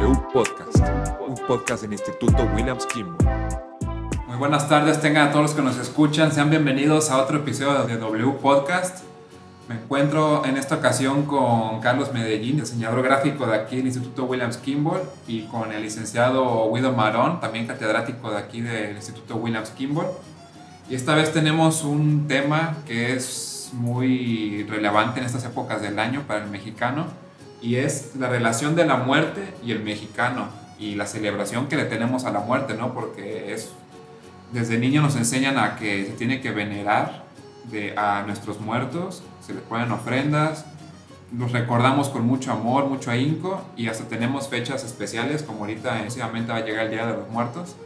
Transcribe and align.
W 0.00 0.16
Podcast, 0.32 0.78
un 1.26 1.34
podcast 1.48 1.82
del 1.82 1.92
Instituto 1.92 2.44
Williams 2.54 2.86
Kimball. 2.86 3.16
Muy 4.28 4.36
buenas 4.36 4.68
tardes, 4.68 5.00
tengan 5.00 5.28
a 5.28 5.30
todos 5.32 5.46
los 5.46 5.54
que 5.54 5.62
nos 5.62 5.76
escuchan, 5.76 6.30
sean 6.30 6.50
bienvenidos 6.50 7.10
a 7.10 7.20
otro 7.20 7.38
episodio 7.38 7.84
de 7.84 7.96
W 7.96 8.34
Podcast. 8.40 9.02
Me 9.68 9.74
encuentro 9.74 10.44
en 10.44 10.56
esta 10.56 10.76
ocasión 10.76 11.24
con 11.24 11.80
Carlos 11.80 12.12
Medellín, 12.12 12.60
diseñador 12.60 13.02
gráfico 13.02 13.46
de 13.46 13.56
aquí 13.56 13.78
del 13.78 13.86
Instituto 13.86 14.26
Williams 14.26 14.58
Kimball, 14.58 15.00
y 15.26 15.46
con 15.46 15.72
el 15.72 15.82
licenciado 15.82 16.72
Guido 16.72 16.92
Marón, 16.92 17.40
también 17.40 17.66
catedrático 17.66 18.30
de 18.30 18.38
aquí 18.38 18.60
del 18.60 18.94
Instituto 18.94 19.34
Williams 19.34 19.70
Kimball. 19.70 20.06
Y 20.88 20.94
esta 20.94 21.16
vez 21.16 21.32
tenemos 21.32 21.82
un 21.82 22.28
tema 22.28 22.76
que 22.86 23.14
es 23.14 23.70
muy 23.72 24.64
relevante 24.70 25.18
en 25.18 25.26
estas 25.26 25.44
épocas 25.44 25.82
del 25.82 25.98
año 25.98 26.22
para 26.28 26.44
el 26.44 26.50
mexicano, 26.50 27.06
y 27.60 27.76
es 27.76 28.12
la 28.18 28.28
relación 28.28 28.76
de 28.76 28.86
la 28.86 28.96
muerte 28.96 29.54
y 29.64 29.72
el 29.72 29.82
mexicano 29.82 30.48
y 30.78 30.94
la 30.94 31.06
celebración 31.06 31.66
que 31.68 31.76
le 31.76 31.84
tenemos 31.84 32.24
a 32.24 32.30
la 32.30 32.40
muerte, 32.40 32.74
¿no? 32.74 32.94
Porque 32.94 33.52
es 33.52 33.70
desde 34.52 34.78
niño 34.78 35.02
nos 35.02 35.16
enseñan 35.16 35.58
a 35.58 35.76
que 35.76 36.06
se 36.06 36.12
tiene 36.12 36.40
que 36.40 36.50
venerar 36.50 37.24
de, 37.64 37.94
a 37.96 38.22
nuestros 38.26 38.60
muertos, 38.60 39.22
se 39.44 39.52
les 39.52 39.62
ponen 39.62 39.92
ofrendas, 39.92 40.64
los 41.36 41.52
recordamos 41.52 42.08
con 42.08 42.26
mucho 42.26 42.52
amor, 42.52 42.86
mucho 42.86 43.10
ahínco 43.10 43.60
y 43.76 43.88
hasta 43.88 44.04
tenemos 44.04 44.48
fechas 44.48 44.84
especiales 44.84 45.42
como 45.42 45.60
ahorita 45.60 45.98
próximamente 46.00 46.52
va 46.52 46.58
a 46.58 46.64
llegar 46.64 46.86
el 46.86 46.92
Día 46.92 47.06
de 47.06 47.14
los 47.14 47.28
Muertos. 47.28 47.76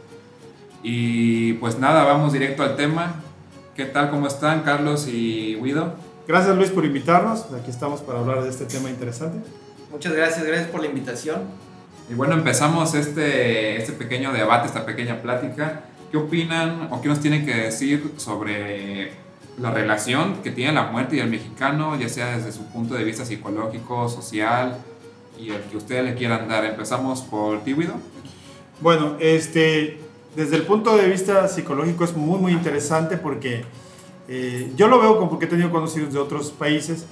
Y 0.81 1.53
pues 1.53 1.79
nada, 1.79 2.03
vamos 2.03 2.33
directo 2.33 2.63
al 2.63 2.75
tema. 2.75 3.15
¿Qué 3.75 3.85
tal? 3.85 4.09
¿Cómo 4.09 4.27
están 4.27 4.61
Carlos 4.61 5.07
y 5.07 5.55
Guido? 5.61 5.95
Gracias 6.27 6.55
Luis 6.55 6.69
por 6.69 6.85
invitarnos. 6.85 7.45
Aquí 7.53 7.69
estamos 7.69 8.01
para 8.01 8.19
hablar 8.19 8.43
de 8.43 8.49
este 8.49 8.65
tema 8.65 8.89
interesante. 8.89 9.39
Muchas 9.93 10.13
gracias, 10.13 10.43
gracias 10.43 10.69
por 10.69 10.81
la 10.81 10.87
invitación. 10.87 11.43
Y 12.09 12.15
bueno, 12.15 12.33
empezamos 12.33 12.95
este, 12.95 13.77
este 13.77 13.93
pequeño 13.93 14.33
debate, 14.33 14.65
esta 14.65 14.87
pequeña 14.87 15.21
plática. 15.21 15.83
¿Qué 16.09 16.17
opinan 16.17 16.87
o 16.89 16.99
qué 16.99 17.09
nos 17.09 17.19
tienen 17.19 17.45
que 17.45 17.53
decir 17.53 18.11
sobre 18.17 19.11
la 19.59 19.69
relación 19.69 20.41
que 20.41 20.49
tiene 20.49 20.73
la 20.73 20.85
muerte 20.85 21.17
y 21.17 21.19
el 21.19 21.29
mexicano, 21.29 21.95
ya 21.95 22.09
sea 22.09 22.35
desde 22.35 22.51
su 22.51 22.65
punto 22.71 22.95
de 22.95 23.03
vista 23.03 23.23
psicológico, 23.23 24.09
social 24.09 24.79
y 25.39 25.51
el 25.51 25.61
que 25.61 25.77
ustedes 25.77 26.03
le 26.03 26.15
quieran 26.15 26.47
dar? 26.47 26.65
Empezamos 26.65 27.21
por 27.21 27.63
ti, 27.63 27.75
Guido. 27.75 27.93
Bueno, 28.81 29.17
este, 29.19 29.99
desde 30.35 30.55
el 30.55 30.63
punto 30.63 30.97
de 30.97 31.07
vista 31.07 31.47
psicológico 31.47 32.03
es 32.03 32.17
muy, 32.17 32.39
muy 32.39 32.51
interesante 32.51 33.17
porque 33.17 33.63
eh, 34.27 34.73
yo 34.75 34.87
lo 34.87 34.99
veo 34.99 35.17
como 35.17 35.29
porque 35.29 35.45
he 35.45 35.49
tenido 35.49 35.69
conocidos 35.69 36.13
de 36.13 36.19
otros 36.19 36.49
países 36.49 37.05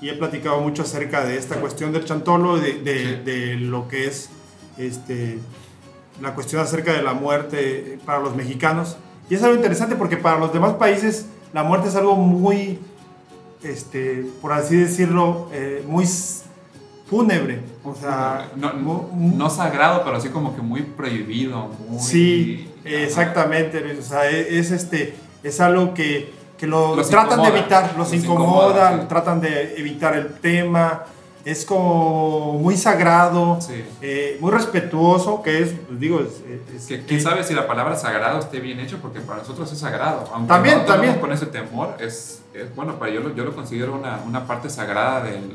y 0.00 0.08
he 0.08 0.14
platicado 0.14 0.60
mucho 0.60 0.82
acerca 0.82 1.24
de 1.24 1.36
esta 1.36 1.56
cuestión 1.56 1.92
del 1.92 2.04
chantolo, 2.04 2.58
de, 2.58 2.74
de, 2.74 3.22
de 3.22 3.54
lo 3.54 3.88
que 3.88 4.06
es 4.06 4.30
este, 4.78 5.38
la 6.20 6.34
cuestión 6.34 6.62
acerca 6.62 6.92
de 6.92 7.02
la 7.02 7.14
muerte 7.14 7.98
para 8.04 8.18
los 8.18 8.34
mexicanos. 8.36 8.96
Y 9.28 9.34
es 9.34 9.42
algo 9.42 9.56
interesante 9.56 9.96
porque 9.96 10.16
para 10.16 10.38
los 10.38 10.52
demás 10.52 10.74
países 10.74 11.26
la 11.52 11.62
muerte 11.62 11.88
es 11.88 11.96
algo 11.96 12.16
muy, 12.16 12.78
este, 13.62 14.26
por 14.40 14.52
así 14.52 14.76
decirlo, 14.76 15.48
eh, 15.52 15.82
muy 15.86 16.06
fúnebre. 17.08 17.60
O 17.84 17.94
sea, 17.94 18.50
no, 18.56 18.72
no, 18.74 19.10
no, 19.14 19.50
sagrado, 19.50 20.02
pero 20.04 20.16
así 20.16 20.28
como 20.28 20.54
que 20.54 20.62
muy 20.62 20.82
prohibido. 20.82 21.70
Muy, 21.88 22.00
sí, 22.00 22.70
exactamente. 22.84 23.96
O 23.98 24.02
sea, 24.02 24.28
es, 24.28 24.70
este, 24.70 25.14
es 25.42 25.60
algo 25.60 25.94
que 25.94 26.32
que 26.56 26.66
lo 26.66 26.96
los 26.96 27.08
tratan 27.08 27.40
incomoda, 27.40 27.50
de 27.50 27.58
evitar, 27.58 27.82
los, 27.96 27.96
los 27.98 28.12
incomodan, 28.12 28.48
incomoda, 28.48 29.00
sí. 29.00 29.06
tratan 29.08 29.40
de 29.40 29.74
evitar 29.78 30.16
el 30.16 30.34
tema. 30.34 31.04
Es 31.44 31.64
como 31.64 32.54
muy 32.54 32.76
sagrado, 32.76 33.60
sí. 33.60 33.84
eh, 34.02 34.36
muy 34.40 34.50
respetuoso, 34.50 35.42
que 35.42 35.62
es, 35.62 35.74
pues 35.86 36.00
digo, 36.00 36.18
es, 36.18 36.42
es 36.74 36.86
que, 36.86 37.04
¿Quién 37.04 37.20
sabe 37.20 37.44
si 37.44 37.54
la 37.54 37.68
palabra 37.68 37.94
sagrado 37.94 38.40
esté 38.40 38.58
bien 38.58 38.80
hecho? 38.80 38.98
Porque 39.00 39.20
para 39.20 39.38
nosotros 39.38 39.72
es 39.72 39.78
sagrado. 39.78 40.28
Aunque 40.34 40.48
también, 40.48 40.78
no 40.78 40.84
también. 40.84 41.20
con 41.20 41.30
ese 41.32 41.46
temor, 41.46 41.94
es, 42.00 42.42
es 42.52 42.74
bueno, 42.74 42.98
para 42.98 43.12
yo, 43.12 43.20
lo, 43.20 43.32
yo 43.32 43.44
lo 43.44 43.54
considero 43.54 43.94
una, 43.94 44.18
una 44.26 44.44
parte 44.44 44.68
sagrada 44.68 45.22
del, 45.22 45.54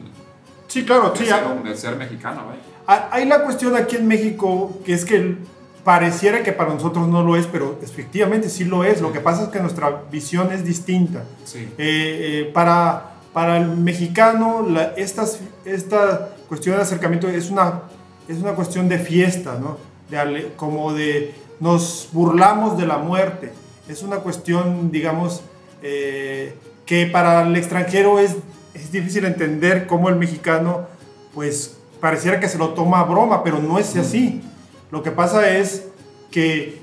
sí, 0.68 0.86
claro, 0.86 1.10
del, 1.10 1.18
sí, 1.18 1.26
ser, 1.26 1.44
del 1.62 1.78
ser 1.78 1.96
mexicano. 1.98 2.44
¿eh? 2.54 2.72
Hay 3.12 3.26
la 3.26 3.44
cuestión 3.44 3.76
aquí 3.76 3.98
en 3.98 4.08
México, 4.08 4.80
que 4.86 4.94
es 4.94 5.04
que 5.04 5.36
pareciera 5.84 6.44
que 6.44 6.52
para 6.52 6.74
nosotros 6.74 7.08
no 7.08 7.24
lo 7.24 7.36
es, 7.36 7.48
pero 7.48 7.80
efectivamente 7.82 8.50
sí 8.50 8.64
lo 8.64 8.84
es. 8.84 9.02
Lo 9.02 9.12
que 9.12 9.20
pasa 9.20 9.44
es 9.44 9.50
que 9.50 9.60
nuestra 9.60 10.04
visión 10.12 10.52
es 10.52 10.64
distinta. 10.64 11.24
Sí. 11.44 11.60
Eh, 11.60 11.74
eh, 11.78 12.52
para, 12.54 13.14
para 13.34 13.58
el 13.58 13.68
mexicano, 13.70 14.66
la, 14.68 14.94
estas, 14.96 15.40
esta 15.66 16.30
cuestión 16.48 16.76
de 16.76 16.84
acercamiento 16.84 17.28
es 17.28 17.50
una, 17.50 17.84
es 18.28 18.38
una 18.38 18.54
cuestión 18.54 18.90
de 18.90 19.00
fiesta, 19.00 19.58
¿no? 19.60 19.78
De, 20.10 20.52
como 20.56 20.94
de 20.94 21.34
nos 21.60 22.10
burlamos 22.12 22.78
de 22.78 22.86
la 22.86 22.98
muerte. 22.98 23.52
Es 23.88 24.04
una 24.04 24.18
cuestión, 24.18 24.92
digamos, 24.92 25.42
eh, 25.82 26.56
que 26.86 27.08
para 27.08 27.44
el 27.44 27.56
extranjero 27.56 28.20
es, 28.20 28.36
es 28.74 28.92
difícil 28.92 29.26
entender 29.26 29.88
cómo 29.88 30.10
el 30.10 30.16
mexicano, 30.16 30.88
pues 31.34 31.78
pareciera 32.00 32.40
que 32.40 32.50
se 32.50 32.58
lo 32.58 32.70
toma 32.70 33.00
a 33.00 33.04
broma, 33.04 33.44
pero 33.44 33.60
no 33.60 33.80
es 33.80 33.96
así. 33.96 34.42
Lo 34.92 35.04
que 35.04 35.12
pasa 35.12 35.50
es 35.58 35.88
que, 36.30 36.82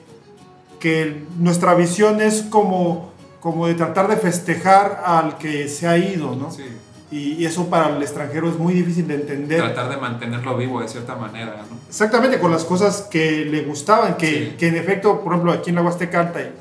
que 0.80 1.24
nuestra 1.38 1.74
visión 1.74 2.20
es 2.20 2.42
como, 2.42 3.12
como 3.40 3.66
de 3.66 3.74
tratar 3.74 4.08
de 4.08 4.16
festejar 4.16 5.02
al 5.04 5.38
que 5.38 5.68
se 5.68 5.86
ha 5.86 5.98
ido, 5.98 6.34
¿no? 6.34 6.50
Sí. 6.50 6.64
Y, 7.10 7.32
y, 7.34 7.46
eso 7.46 7.70
para 7.70 7.96
el 7.96 8.02
extranjero 8.02 8.50
es 8.50 8.58
muy 8.58 8.74
difícil 8.74 9.08
de 9.08 9.14
entender. 9.14 9.60
Tratar 9.60 9.88
de 9.88 9.96
mantenerlo 9.96 10.58
vivo 10.58 10.82
de 10.82 10.88
cierta 10.88 11.16
manera, 11.16 11.64
¿no? 11.70 11.78
Exactamente, 11.88 12.38
con 12.38 12.50
las 12.50 12.64
cosas 12.64 13.02
que 13.10 13.46
le 13.46 13.62
gustaban, 13.62 14.18
que, 14.18 14.50
sí. 14.50 14.56
que 14.58 14.68
en 14.68 14.76
efecto, 14.76 15.22
por 15.22 15.32
ejemplo, 15.32 15.52
aquí 15.52 15.70
en 15.70 15.76
la 15.76 15.82
Huasteca 15.82 16.20
Alta, 16.20 16.42
y, 16.42 16.52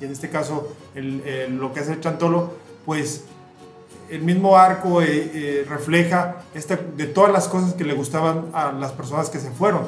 y 0.00 0.04
en 0.04 0.12
este 0.12 0.28
caso 0.28 0.74
el, 0.94 1.22
el, 1.22 1.56
lo 1.56 1.72
que 1.72 1.80
hace 1.80 1.92
el 1.92 2.00
Chantolo, 2.00 2.52
pues 2.84 3.24
el 4.10 4.22
mismo 4.22 4.56
arco 4.56 5.02
eh, 5.02 5.30
eh, 5.34 5.66
refleja 5.68 6.36
esta, 6.54 6.76
de 6.76 7.06
todas 7.06 7.32
las 7.32 7.48
cosas 7.48 7.74
que 7.74 7.84
le 7.84 7.94
gustaban 7.94 8.46
a 8.52 8.72
las 8.72 8.92
personas 8.92 9.30
que 9.30 9.38
se 9.38 9.50
fueron. 9.50 9.86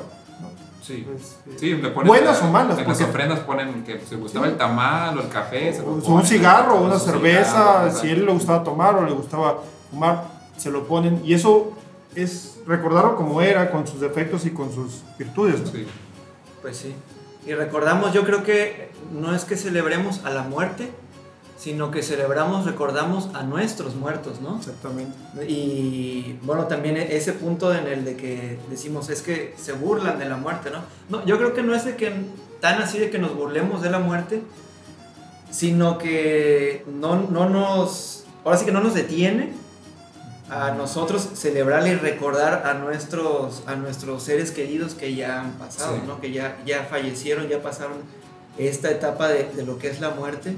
Sí, 0.86 1.04
pues, 1.04 1.36
sí 1.58 1.74
le 1.74 1.88
ponen 1.88 2.06
buenas 2.06 2.40
la, 2.40 2.46
o 2.46 2.52
malas. 2.52 2.78
En 2.78 2.84
porque, 2.84 3.00
las 3.00 3.10
ofrendas 3.10 3.40
ponen 3.40 3.82
que 3.82 3.98
se 3.98 4.14
gustaba 4.14 4.46
sí. 4.46 4.52
el 4.52 4.58
tamal 4.58 5.18
o 5.18 5.22
el 5.22 5.28
café. 5.28 5.72
Se 5.72 5.82
un 5.82 6.24
cigarro, 6.24 6.76
una 6.76 6.98
cerveza, 6.98 7.90
cigarro, 7.90 8.00
si 8.00 8.06
a 8.06 8.12
él 8.12 8.24
le 8.24 8.32
gustaba 8.32 8.62
tomar 8.62 8.94
o 8.94 9.04
le 9.04 9.10
gustaba 9.10 9.62
fumar, 9.90 10.24
se 10.56 10.70
lo 10.70 10.86
ponen. 10.86 11.20
Y 11.24 11.34
eso 11.34 11.72
es 12.14 12.60
recordarlo 12.68 13.16
como 13.16 13.42
era, 13.42 13.72
con 13.72 13.84
sus 13.84 14.00
defectos 14.00 14.46
y 14.46 14.50
con 14.50 14.72
sus 14.72 15.02
virtudes. 15.18 15.60
¿no? 15.60 15.66
Sí. 15.66 15.86
Pues 16.62 16.76
sí. 16.76 16.94
Y 17.44 17.54
recordamos, 17.54 18.12
yo 18.12 18.24
creo 18.24 18.44
que 18.44 18.90
no 19.12 19.34
es 19.34 19.44
que 19.44 19.56
celebremos 19.56 20.24
a 20.24 20.30
la 20.30 20.42
muerte, 20.42 20.90
sino 21.56 21.90
que 21.90 22.02
celebramos, 22.02 22.66
recordamos 22.66 23.30
a 23.34 23.42
nuestros 23.42 23.94
muertos, 23.94 24.40
¿no? 24.40 24.58
Exactamente. 24.58 25.16
Y 25.48 26.38
bueno, 26.42 26.66
también 26.66 26.96
ese 26.96 27.32
punto 27.32 27.74
en 27.74 27.86
el 27.86 28.04
de 28.04 28.16
que 28.16 28.58
decimos 28.68 29.08
es 29.08 29.22
que 29.22 29.54
se 29.56 29.72
burlan 29.72 30.18
de 30.18 30.26
la 30.26 30.36
muerte, 30.36 30.70
¿no? 30.70 30.82
No, 31.08 31.24
yo 31.24 31.38
creo 31.38 31.54
que 31.54 31.62
no 31.62 31.74
es 31.74 31.84
de 31.84 31.96
que 31.96 32.12
tan 32.60 32.80
así 32.82 32.98
de 32.98 33.10
que 33.10 33.18
nos 33.18 33.34
burlemos 33.34 33.80
de 33.82 33.90
la 33.90 33.98
muerte, 33.98 34.42
sino 35.50 35.96
que 35.96 36.84
no, 36.86 37.22
no 37.30 37.48
nos, 37.48 38.24
ahora 38.44 38.58
sí 38.58 38.66
que 38.66 38.72
no 38.72 38.82
nos 38.82 38.94
detiene 38.94 39.54
a 40.50 40.72
nosotros 40.72 41.28
celebrar 41.34 41.86
y 41.88 41.94
recordar 41.94 42.66
a 42.66 42.74
nuestros, 42.74 43.62
a 43.66 43.76
nuestros 43.76 44.22
seres 44.22 44.50
queridos 44.50 44.94
que 44.94 45.14
ya 45.14 45.40
han 45.40 45.52
pasado, 45.52 45.96
sí. 45.96 46.02
¿no? 46.06 46.20
Que 46.20 46.32
ya, 46.32 46.58
ya 46.66 46.84
fallecieron, 46.84 47.48
ya 47.48 47.62
pasaron 47.62 47.96
esta 48.58 48.90
etapa 48.90 49.28
de, 49.28 49.44
de 49.54 49.64
lo 49.64 49.78
que 49.78 49.88
es 49.88 50.00
la 50.00 50.10
muerte 50.10 50.54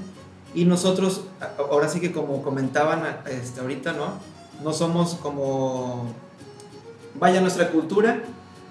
y 0.53 0.65
nosotros, 0.65 1.25
ahora 1.57 1.87
sí 1.89 1.99
que 1.99 2.11
como 2.11 2.41
comentaban 2.41 3.03
este, 3.27 3.61
ahorita, 3.61 3.93
¿no? 3.93 4.13
No 4.63 4.73
somos 4.73 5.15
como... 5.15 6.13
Vaya, 7.15 7.41
nuestra 7.41 7.69
cultura 7.69 8.23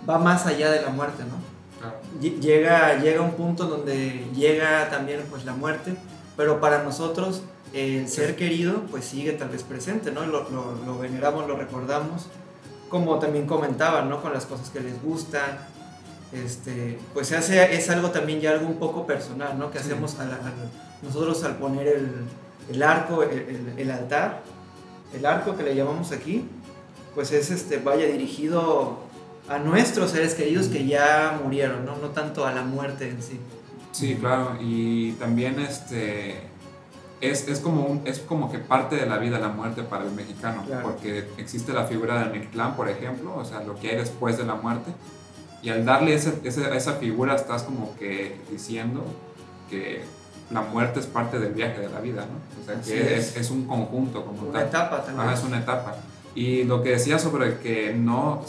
va 0.08 0.18
más 0.18 0.46
allá 0.46 0.70
de 0.70 0.82
la 0.82 0.90
muerte, 0.90 1.22
¿no? 1.24 1.36
Claro. 1.78 1.96
Llega, 2.40 2.98
llega 3.00 3.22
un 3.22 3.32
punto 3.32 3.66
donde 3.66 4.26
llega 4.34 4.88
también 4.90 5.24
pues 5.30 5.44
la 5.44 5.52
muerte, 5.54 5.94
pero 6.36 6.60
para 6.60 6.82
nosotros 6.82 7.42
el 7.72 8.08
ser 8.08 8.34
querido 8.34 8.82
pues 8.90 9.04
sigue 9.04 9.32
tal 9.32 9.50
vez 9.50 9.62
presente, 9.62 10.10
¿no? 10.10 10.26
Lo, 10.26 10.48
lo, 10.50 10.74
lo 10.84 10.98
veneramos, 10.98 11.46
lo 11.46 11.56
recordamos, 11.56 12.26
como 12.88 13.18
también 13.18 13.46
comentaban, 13.46 14.08
¿no? 14.08 14.20
Con 14.20 14.32
las 14.32 14.46
cosas 14.46 14.70
que 14.70 14.80
les 14.80 15.00
gustan, 15.02 15.58
este, 16.32 16.98
pues 17.14 17.28
se 17.28 17.36
hace, 17.36 17.74
es 17.74 17.88
algo 17.90 18.10
también 18.10 18.40
ya 18.40 18.50
algo 18.50 18.66
un 18.66 18.78
poco 18.78 19.06
personal, 19.06 19.58
¿no? 19.58 19.70
Que 19.70 19.78
sí. 19.78 19.86
hacemos 19.86 20.18
al, 20.18 20.30
al, 20.32 20.70
nosotros 21.02 21.42
al 21.44 21.56
poner 21.56 21.88
el, 21.88 22.08
el 22.70 22.82
arco, 22.82 23.22
el, 23.22 23.38
el, 23.38 23.74
el, 23.78 23.90
altar, 23.90 24.42
el 25.14 25.24
arco 25.24 25.56
que 25.56 25.62
le 25.62 25.74
llamamos 25.74 26.12
aquí, 26.12 26.46
pues 27.14 27.32
es, 27.32 27.50
este, 27.50 27.78
vaya 27.78 28.06
dirigido 28.06 28.98
a 29.48 29.58
nuestros 29.58 30.10
seres 30.10 30.34
queridos 30.34 30.66
que 30.66 30.86
ya 30.86 31.40
murieron, 31.42 31.86
¿no? 31.86 31.96
No 31.96 32.08
tanto 32.08 32.46
a 32.46 32.52
la 32.52 32.62
muerte 32.62 33.08
en 33.08 33.22
sí. 33.22 33.40
Sí, 33.92 34.16
claro, 34.16 34.56
y 34.60 35.12
también 35.12 35.58
este... 35.60 36.42
Es, 37.20 37.48
es, 37.48 37.58
como 37.58 37.84
un, 37.84 38.06
es 38.06 38.20
como 38.20 38.52
que 38.52 38.58
parte 38.58 38.94
de 38.94 39.04
la 39.04 39.18
vida 39.18 39.40
la 39.40 39.48
muerte 39.48 39.82
para 39.82 40.04
el 40.04 40.12
mexicano, 40.12 40.62
claro. 40.64 40.84
porque 40.88 41.26
existe 41.36 41.72
la 41.72 41.84
figura 41.84 42.22
del 42.22 42.30
Mictlán, 42.38 42.76
por 42.76 42.88
ejemplo, 42.88 43.34
o 43.34 43.44
sea, 43.44 43.60
lo 43.64 43.74
que 43.74 43.90
hay 43.90 43.96
después 43.96 44.38
de 44.38 44.44
la 44.44 44.54
muerte, 44.54 44.92
Y 45.62 45.70
al 45.70 45.84
darle 45.84 46.14
ese- 46.14 46.38
ese- 46.44 46.76
esa 46.76 46.94
figura 46.94 47.34
estás 47.34 47.62
como 47.64 47.94
que 47.96 48.36
diciendo 48.50 49.04
que 49.68 50.02
la 50.50 50.62
muerte 50.62 51.00
es 51.00 51.06
parte 51.06 51.38
del 51.38 51.52
viaje 51.52 51.80
de 51.80 51.88
la 51.90 52.00
vida, 52.00 52.22
¿no? 52.26 52.62
O 52.62 52.64
sea, 52.64 52.78
Así 52.80 52.92
que 52.92 53.16
es. 53.16 53.30
es, 53.30 53.36
es 53.36 53.50
un 53.50 53.64
conjunto 53.66 54.24
como 54.24 54.42
Una 54.48 54.60
tal. 54.60 54.68
etapa 54.68 55.04
también. 55.04 55.28
Ajá, 55.28 55.34
es 55.38 55.44
una 55.44 55.58
etapa. 55.58 55.96
Y 56.34 56.64
lo 56.64 56.82
que 56.82 56.90
decía 56.90 57.18
sobre 57.18 57.58
que 57.58 57.92
no, 57.94 58.42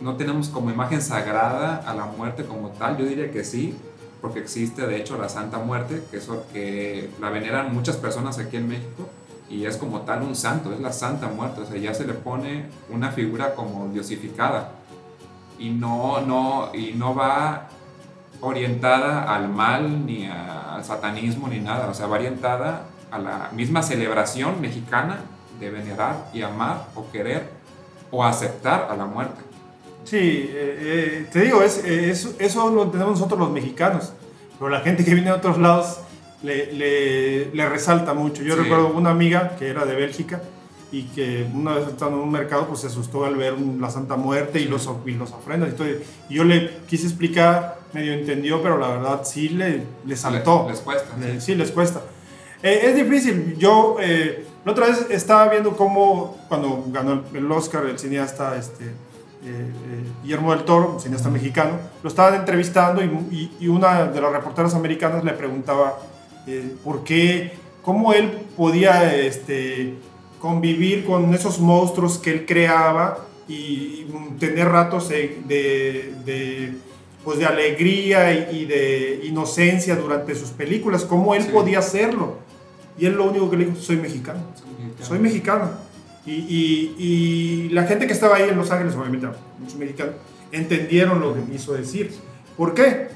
no 0.00 0.16
tenemos 0.16 0.48
como 0.48 0.70
imagen 0.70 1.02
sagrada 1.02 1.76
a 1.86 1.94
la 1.94 2.06
muerte 2.06 2.44
como 2.44 2.70
tal, 2.70 2.96
yo 2.96 3.04
diría 3.04 3.30
que 3.30 3.44
sí, 3.44 3.76
porque 4.22 4.40
existe 4.40 4.86
de 4.86 4.96
hecho 4.96 5.16
la 5.18 5.28
Santa 5.28 5.58
Muerte, 5.58 6.02
que, 6.10 6.16
eso, 6.16 6.44
que 6.52 7.08
la 7.20 7.30
veneran 7.30 7.72
muchas 7.72 7.96
personas 7.98 8.38
aquí 8.38 8.56
en 8.56 8.68
México 8.68 9.08
y 9.48 9.64
es 9.66 9.76
como 9.76 10.00
tal 10.00 10.22
un 10.22 10.34
santo, 10.34 10.72
es 10.72 10.80
la 10.80 10.92
Santa 10.92 11.28
Muerte, 11.28 11.60
o 11.60 11.66
sea, 11.66 11.76
ya 11.76 11.94
se 11.94 12.04
le 12.04 12.14
pone 12.14 12.64
una 12.90 13.12
figura 13.12 13.54
como 13.54 13.88
diosificada 13.92 14.72
y 15.58 15.70
no, 15.70 16.20
no, 16.20 16.70
y 16.74 16.92
no 16.94 17.14
va 17.14 17.68
orientada 18.40 19.34
al 19.34 19.48
mal 19.48 20.06
ni 20.06 20.26
a- 20.26 20.74
al 20.76 20.84
satanismo 20.84 21.48
ni 21.48 21.58
nada, 21.60 21.88
o 21.88 21.94
sea, 21.94 22.06
va 22.06 22.16
orientada 22.16 22.82
a 23.10 23.18
la 23.18 23.50
misma 23.52 23.82
celebración 23.82 24.60
mexicana 24.60 25.18
de 25.58 25.70
venerar 25.70 26.28
y 26.32 26.42
amar 26.42 26.84
o 26.94 27.10
querer 27.10 27.48
o 28.10 28.24
aceptar 28.24 28.88
a 28.90 28.96
la 28.96 29.06
muerte. 29.06 29.40
Sí, 30.04 30.16
eh, 30.16 30.48
eh, 30.52 31.28
te 31.32 31.40
digo, 31.40 31.62
es, 31.62 31.84
eh, 31.84 32.10
eso, 32.10 32.32
eso 32.38 32.70
lo 32.70 32.84
entendemos 32.84 33.14
nosotros 33.18 33.40
los 33.40 33.50
mexicanos, 33.50 34.12
pero 34.58 34.70
la 34.70 34.80
gente 34.80 35.04
que 35.04 35.12
viene 35.14 35.30
de 35.30 35.36
otros 35.36 35.58
lados 35.58 35.98
le, 36.42 36.72
le- 36.72 37.50
le 37.52 37.68
resalta 37.68 38.14
mucho. 38.14 38.42
Yo 38.42 38.54
Sí. 38.54 38.60
recuerdo 38.62 38.88
una 38.92 39.10
amiga 39.10 39.56
que 39.58 39.68
era 39.68 39.84
de 39.84 39.96
Bélgica 39.96 40.40
y 40.90 41.02
que 41.04 41.46
una 41.54 41.74
vez 41.74 41.86
estando 41.88 42.16
en 42.16 42.22
un 42.22 42.30
mercado 42.32 42.66
pues 42.66 42.80
se 42.80 42.86
asustó 42.86 43.24
al 43.26 43.36
ver 43.36 43.54
la 43.60 43.90
Santa 43.90 44.16
Muerte 44.16 44.58
y, 44.60 44.64
los, 44.66 44.88
y 45.06 45.10
los 45.12 45.32
ofrendas 45.32 45.70
y 45.70 45.72
todo. 45.72 45.86
Y 46.28 46.34
yo 46.34 46.44
le 46.44 46.78
quise 46.88 47.06
explicar, 47.06 47.78
medio 47.92 48.12
entendió, 48.14 48.62
pero 48.62 48.78
la 48.78 48.88
verdad 48.88 49.20
sí 49.24 49.50
le, 49.50 49.82
le 50.06 50.16
saltó. 50.16 50.62
Les, 50.68 50.76
les 50.76 50.80
cuesta. 50.80 51.16
Le- 51.18 51.40
sí. 51.40 51.54
les 51.54 51.70
cuesta. 51.70 52.00
Eh, 52.62 52.80
es 52.84 52.96
difícil. 52.96 53.56
Yo 53.58 53.96
eh, 54.00 54.46
la 54.64 54.72
otra 54.72 54.86
vez 54.86 55.06
estaba 55.10 55.48
viendo 55.48 55.76
cómo, 55.76 56.38
cuando 56.48 56.84
ganó 56.88 57.22
el, 57.34 57.52
Oscar, 57.52 57.84
el 57.86 57.98
cineasta 57.98 58.56
este, 58.56 58.84
eh, 58.84 58.90
eh, 59.44 59.70
Guillermo 60.22 60.52
del 60.54 60.64
Toro, 60.64 60.94
un 60.94 61.00
cineasta 61.00 61.28
mexicano, 61.28 61.72
lo 62.02 62.08
estaban 62.08 62.34
entrevistando 62.34 63.02
y, 63.04 63.06
y- 63.30 63.56
y 63.60 63.68
una 63.68 64.04
de 64.06 64.20
las 64.20 64.32
reporteras 64.32 64.74
americanas 64.74 65.22
le 65.22 65.32
preguntaba 65.32 65.98
por 66.82 67.04
qué, 67.04 67.52
cómo 67.82 68.14
él 68.14 68.30
podía 68.56 69.14
este, 69.14 69.94
convivir 70.40 71.04
con 71.04 71.32
esos 71.34 71.58
monstruos 71.60 72.18
que 72.18 72.30
él 72.30 72.46
creaba 72.46 73.18
y, 73.48 74.06
tener 74.38 74.68
ratos 74.68 75.08
de- 75.08 75.38
de- 75.48 76.14
de 76.24 76.72
pues 77.24 77.38
de 77.40 77.46
alegría 77.46 78.50
y, 78.52 78.64
de 78.64 79.20
inocencia 79.24 79.96
durante 79.96 80.34
sus 80.34 80.50
películas, 80.50 81.04
cómo 81.04 81.34
él 81.34 81.42
Sí. 81.42 81.48
podía 81.52 81.80
hacerlo. 81.80 82.36
Y 82.96 83.06
él 83.06 83.14
lo 83.14 83.24
único 83.28 83.50
que 83.50 83.56
le 83.56 83.64
dijo, 83.66 83.76
soy 83.76 83.96
mexicano, 83.96 84.40
soy 85.02 85.18
mexicano. 85.18 85.70
Y, 86.24 86.32
y- 86.32 86.94
y 86.98 87.68
la 87.70 87.82
gente 87.84 88.06
que 88.06 88.12
estaba 88.12 88.36
ahí 88.36 88.48
en 88.48 88.56
Los 88.56 88.70
Ángeles, 88.70 88.94
obviamente 88.94 89.26
muchos 89.58 89.76
mexicanos, 89.76 90.14
entendieron 90.52 91.20
lo 91.20 91.34
que 91.34 91.42
quiso 91.52 91.72
decir. 91.74 92.12
¿Por 92.56 92.74
qué? 92.74 93.08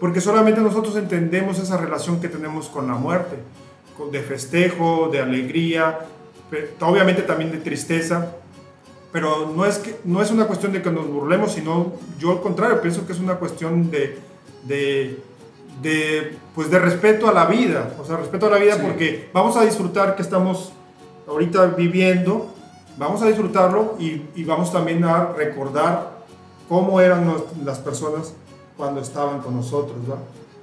Porque 0.00 0.20
solamente 0.20 0.60
nosotros 0.62 0.96
entendemos 0.96 1.58
esa 1.58 1.76
relación 1.76 2.20
que 2.20 2.28
tenemos 2.28 2.68
con 2.68 2.86
la 2.88 2.94
muerte, 2.94 3.36
de 4.10 4.20
festejo, 4.20 5.10
de 5.12 5.20
alegría, 5.20 5.98
obviamente 6.80 7.22
también 7.22 7.50
de 7.50 7.58
tristeza, 7.58 8.32
pero 9.12 9.52
no 9.54 9.64
es, 9.66 9.78
que, 9.78 9.96
no 10.04 10.22
es 10.22 10.30
una 10.30 10.46
cuestión 10.46 10.72
de 10.72 10.82
que 10.82 10.90
nos 10.90 11.06
burlemos, 11.08 11.52
sino 11.52 11.92
yo 12.18 12.30
al 12.32 12.40
contrario, 12.40 12.80
pienso 12.80 13.06
que 13.06 13.12
es 13.12 13.18
una 13.20 13.36
cuestión 13.36 13.90
de, 13.90 14.18
de, 14.64 15.18
de, 15.82 16.36
pues 16.54 16.70
de 16.70 16.78
respeto 16.78 17.28
a 17.28 17.32
la 17.32 17.46
vida, 17.46 17.94
o 18.00 18.04
sea, 18.04 18.16
respeto 18.16 18.46
a 18.46 18.50
la 18.50 18.58
vida 18.58 18.74
Sí. 18.74 18.80
porque 18.82 19.28
vamos 19.32 19.56
a 19.56 19.62
disfrutar 19.64 20.14
que 20.16 20.22
estamos 20.22 20.72
ahorita 21.28 21.66
viviendo, 21.66 22.54
vamos 22.98 23.22
a 23.22 23.26
disfrutarlo 23.26 23.96
y, 23.98 24.22
y 24.36 24.44
vamos 24.44 24.72
también 24.72 25.02
a 25.04 25.26
recordar 25.32 26.20
cómo 26.68 27.00
eran 27.00 27.26
nos- 27.26 27.44
las 27.64 27.78
personas 27.78 28.34
cuando 28.76 29.00
estaban 29.00 29.40
con 29.40 29.56
nosotros, 29.56 29.96
¿va? 30.08 30.18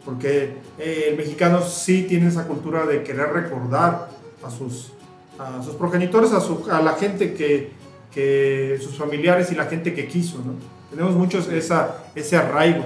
Porque 0.05 0.55
eh, 0.79 1.07
el 1.09 1.17
mexicano 1.17 1.61
sí 1.61 2.03
tiene 2.03 2.27
esa 2.29 2.47
cultura 2.47 2.85
de 2.85 3.03
querer 3.03 3.29
recordar 3.33 4.09
a 4.41 4.49
sus, 4.49 4.93
a 5.39 5.61
sus 5.63 5.75
progenitores, 5.75 6.31
a, 6.33 6.39
su- 6.41 6.65
a 6.71 6.81
la 6.81 6.93
gente 6.93 7.33
que, 7.33 7.71
que, 8.13 8.79
sus 8.81 8.95
familiares 8.97 9.51
y 9.51 9.55
la 9.55 9.65
gente 9.65 9.93
que 9.93 10.07
quiso, 10.07 10.37
¿no? 10.39 10.53
Tenemos 10.89 11.15
muchos 11.15 11.47
esa, 11.49 11.97
ese 12.15 12.37
arraigo, 12.37 12.85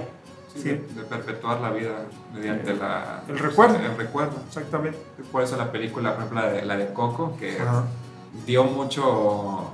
Sí, 0.54 0.60
Sí. 0.60 0.68
De, 0.68 0.74
de 0.76 1.02
perpetuar 1.08 1.60
la 1.62 1.70
vida 1.70 1.94
mediante 2.34 2.74
la, 2.74 3.22
El 3.26 3.38
recuerdo. 3.38 3.76
El 3.76 3.96
recuerdo. 3.96 4.34
exactamente. 4.48 4.98
Por 5.30 5.42
eso 5.42 5.56
la 5.56 5.72
película, 5.72 6.10
por 6.14 6.24
ejemplo, 6.24 6.40
la 6.42 6.52
de, 6.52 6.62
la 6.66 6.76
de 6.76 6.92
Coco, 6.92 7.36
que 7.40 7.58
Ajá. 7.58 7.84
dio 8.44 8.64
mucho 8.64 9.70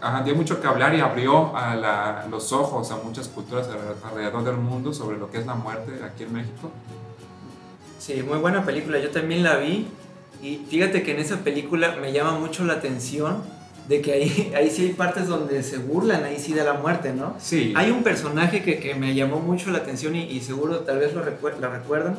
Ajá, 0.00 0.22
dio 0.22 0.34
mucho 0.34 0.60
que 0.60 0.66
hablar 0.66 0.92
y 0.94 1.00
abrió 1.00 1.56
a 1.56 1.74
la- 1.76 2.26
los 2.30 2.52
ojos 2.52 2.90
a 2.90 2.96
muchas 2.96 3.28
culturas 3.28 3.68
alrededor 4.04 4.42
del 4.44 4.56
mundo 4.56 4.92
sobre 4.92 5.18
lo 5.18 5.30
que 5.30 5.38
es 5.38 5.46
la 5.46 5.54
muerte 5.54 5.92
aquí 6.04 6.24
en 6.24 6.32
México. 6.32 6.70
Sí, 7.98 8.22
muy 8.26 8.38
buena 8.38 8.64
película. 8.64 8.98
Yo 8.98 9.10
también 9.10 9.42
la 9.44 9.56
vi. 9.56 9.88
Y 10.42 10.60
fíjate 10.68 11.02
que 11.02 11.12
en 11.12 11.20
esa 11.20 11.38
película 11.38 11.96
me 12.00 12.12
llama 12.12 12.32
mucho 12.38 12.64
la 12.64 12.74
atención 12.74 13.36
de 13.88 14.00
que 14.00 14.12
ahí, 14.12 14.52
ahí 14.56 14.70
sí 14.70 14.82
hay 14.86 14.92
partes 14.92 15.28
donde 15.28 15.62
se 15.62 15.78
burlan, 15.78 16.24
ahí 16.24 16.38
sí 16.38 16.52
de 16.52 16.64
la 16.64 16.74
muerte, 16.74 17.12
¿no? 17.14 17.34
Sí, 17.38 17.72
Hay 17.76 17.90
un 17.90 18.02
personaje 18.02 18.62
que, 18.62 18.78
que 18.78 18.94
me 18.94 19.14
llamó 19.14 19.38
mucho 19.40 19.70
la 19.70 19.78
atención 19.78 20.14
y, 20.16 20.22
y 20.24 20.40
seguro 20.40 20.80
tal 20.80 20.98
vez 20.98 21.14
lo 21.14 21.24
recuer- 21.24 21.58
la 21.60 21.68
recuerdan. 21.68 22.16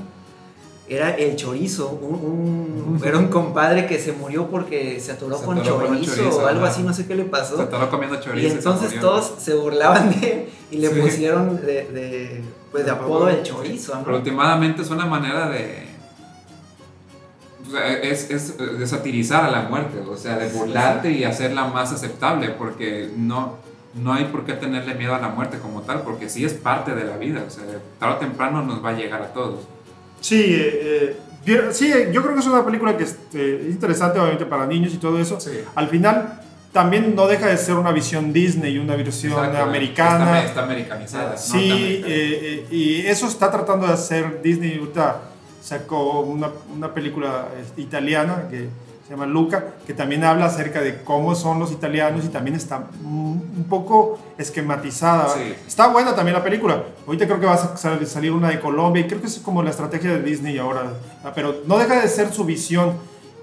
Era 0.89 1.11
el 1.15 1.37
chorizo, 1.37 1.89
un, 2.01 2.15
un- 2.15 3.01
era 3.05 3.17
un 3.17 3.27
compadre 3.27 3.87
que 3.87 3.97
se 3.99 4.11
murió 4.11 4.47
porque 4.47 4.99
se 4.99 5.13
atoró, 5.13 5.37
Se 5.37 5.45
con, 5.45 5.57
atoró 5.59 5.77
con 5.87 5.87
chorizo, 5.95 6.15
chorizo, 6.17 6.37
o 6.43 6.45
algo 6.47 6.63
ajá. 6.65 6.73
así, 6.73 6.83
no 6.83 6.93
sé 6.93 7.05
qué 7.07 7.15
le 7.15 7.23
pasó. 7.23 7.55
se 7.57 7.63
estará 7.63 7.89
comiendo 7.89 8.19
chorizo. 8.19 8.47
Y 8.47 8.49
se 8.49 8.57
entonces 8.57 8.87
murió. 8.95 9.01
todos 9.01 9.33
se 9.37 9.53
burlaban 9.53 10.19
de 10.19 10.31
él 10.31 10.45
y 10.71 10.77
le 10.77 10.89
Sí. 10.89 10.99
pusieron 11.01 11.55
de, 11.57 11.65
de, 11.87 12.41
pues 12.71 12.83
de 12.85 12.91
apodo 12.91 13.29
el 13.29 13.41
chorizo, 13.43 13.93
Pero 13.99 14.11
¿no? 14.11 14.17
últimamente 14.17 14.81
es 14.81 14.89
una 14.89 15.05
manera 15.05 15.49
de. 15.49 15.82
Es, 18.01 18.29
es 18.29 18.57
de 18.57 18.87
satirizar 18.87 19.43
a 19.45 19.51
la 19.51 19.63
muerte, 19.63 19.99
o 19.99 20.17
sea, 20.17 20.37
de 20.37 20.49
burlarte 20.49 21.11
y 21.11 21.23
hacerla 21.23 21.65
más 21.65 21.91
aceptable, 21.91 22.49
porque 22.49 23.09
no, 23.15 23.57
no 23.95 24.13
hay 24.13 24.25
por 24.25 24.45
qué 24.45 24.53
tenerle 24.53 24.95
miedo 24.95 25.15
a 25.15 25.19
la 25.19 25.29
muerte 25.29 25.59
como 25.59 25.81
tal, 25.81 26.01
porque 26.01 26.29
sí 26.29 26.45
es 26.45 26.53
parte 26.53 26.93
de 26.95 27.05
la 27.05 27.17
vida, 27.17 27.43
o 27.47 27.49
sea, 27.49 27.63
tarde 27.99 28.15
o 28.15 28.17
temprano 28.17 28.61
nos 28.63 28.83
va 28.83 28.89
a 28.89 28.93
llegar 28.93 29.21
a 29.21 29.33
todos. 29.33 29.61
Sí, 30.21 30.41
eh, 30.41 31.17
eh, 31.45 31.69
sí, 31.71 31.91
eh, 31.91 32.09
yo 32.13 32.21
creo 32.21 32.33
que 32.33 32.39
es 32.39 32.47
una 32.47 32.65
película 32.65 32.95
que 32.95 33.03
este, 33.03 33.67
es 33.67 33.73
interesante, 33.73 34.19
obviamente, 34.19 34.45
para 34.45 34.65
niños 34.65 34.93
y 34.93 34.97
todo 34.97 35.19
eso. 35.19 35.39
Sí. 35.39 35.51
Al 35.75 35.89
final, 35.89 36.39
también 36.73 37.15
no 37.15 37.27
deja 37.27 37.47
de 37.47 37.57
ser 37.57 37.75
una 37.75 37.91
visión 37.91 38.33
Disney 38.33 38.73
y 38.73 38.79
una 38.79 38.95
visión 38.95 39.33
Exacto, 39.33 39.61
americana. 39.61 40.39
Está, 40.39 40.49
está 40.49 40.63
americanizada. 40.63 41.31
¿no? 41.33 41.37
Sí, 41.37 41.69
También. 41.69 42.03
eh, 42.05 42.05
eh, 42.07 42.67
y 42.71 43.05
eso 43.05 43.27
está 43.27 43.51
tratando 43.51 43.85
de 43.85 43.93
hacer 43.93 44.41
Disney. 44.41 44.79
Ahorita 44.79 45.21
sacó 45.63 46.19
una, 46.21 46.49
una 46.75 46.93
película 46.93 47.47
este, 47.61 47.81
italiana 47.81 48.47
que 48.49 48.67
se 49.05 49.09
llama 49.11 49.25
Luca, 49.25 49.63
que 49.87 49.93
también 49.93 50.23
habla 50.23 50.45
acerca 50.45 50.81
de 50.81 51.01
cómo 51.03 51.35
son 51.35 51.59
los 51.59 51.71
italianos 51.71 52.25
y 52.25 52.29
también 52.29 52.55
está 52.55 52.87
un 53.03 53.65
poco 53.69 54.19
esquematizada. 54.37 55.29
Sí. 55.29 55.53
Está 55.67 55.87
buena 55.87 56.15
también 56.15 56.37
la 56.37 56.43
película. 56.43 56.83
Ahorita 57.05 57.25
creo 57.25 57.39
que 57.39 57.45
va 57.45 57.53
a 57.53 57.77
sal- 57.77 58.05
salir 58.07 58.31
una 58.31 58.49
de 58.49 58.59
Colombia 58.59 59.01
y 59.03 59.07
creo 59.07 59.21
que 59.21 59.27
es 59.27 59.39
como 59.39 59.61
la 59.63 59.69
estrategia 59.71 60.11
de 60.11 60.21
Disney 60.21 60.57
ahora, 60.57 60.93
pero 61.35 61.55
no 61.65 61.77
deja 61.77 62.01
de 62.01 62.07
ser 62.07 62.31
su 62.33 62.43
visión. 62.45 62.93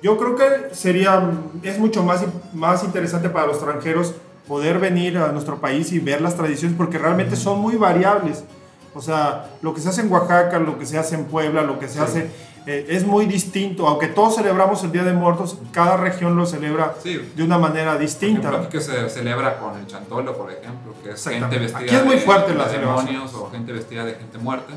Yo 0.02 0.16
creo 0.16 0.34
que 0.36 0.74
sería, 0.74 1.22
es 1.62 1.78
mucho 1.78 2.02
más, 2.02 2.22
más 2.54 2.82
interesante 2.84 3.28
para 3.28 3.46
los 3.46 3.56
extranjeros 3.56 4.14
poder 4.48 4.78
venir 4.78 5.18
a 5.18 5.30
nuestro 5.32 5.60
país 5.60 5.92
y 5.92 5.98
ver 5.98 6.20
las 6.22 6.36
tradiciones 6.36 6.76
porque 6.76 6.98
realmente 6.98 7.36
son 7.36 7.60
muy 7.60 7.76
variables. 7.76 8.44
O 8.94 9.00
sea, 9.00 9.50
lo 9.62 9.72
que 9.74 9.80
se 9.80 9.88
hace 9.88 10.00
en 10.02 10.12
Oaxaca, 10.12 10.58
lo 10.58 10.78
que 10.78 10.86
se 10.86 10.98
hace 10.98 11.14
en 11.14 11.24
Puebla, 11.26 11.62
lo 11.62 11.78
que 11.78 11.86
se 11.88 11.94
Sí. 11.94 12.00
hace 12.00 12.30
eh, 12.66 12.86
es 12.90 13.06
muy 13.06 13.24
distinto. 13.24 13.88
Aunque 13.88 14.06
todos 14.08 14.36
celebramos 14.36 14.84
el 14.84 14.92
Día 14.92 15.02
de 15.02 15.14
Muertos, 15.14 15.56
cada 15.72 15.96
región 15.96 16.36
lo 16.36 16.44
celebra 16.44 16.94
Sí. 17.02 17.18
de 17.34 17.42
una 17.42 17.56
manera 17.58 17.92
Por 17.92 18.00
distinta. 18.02 18.40
ejemplo, 18.48 18.58
aquí 18.58 18.68
que 18.78 18.80
se 18.84 19.08
celebra 19.08 19.58
con 19.58 19.78
el 19.78 19.86
chantolo, 19.86 20.36
por 20.36 20.50
ejemplo, 20.52 20.92
que 21.02 21.12
es 21.12 21.24
gente 21.24 21.58
vestida 21.58 21.78
Aquí 21.78 21.94
es 21.94 22.04
muy 22.04 22.16
de, 22.16 22.20
fuerte 22.20 22.54
la 22.54 22.64
de 22.66 22.70
celebración. 22.74 23.06
demonios 23.06 23.34
o 23.34 23.50
gente 23.50 23.72
vestida 23.72 24.04
de 24.04 24.14
gente 24.14 24.36
muerta. 24.38 24.74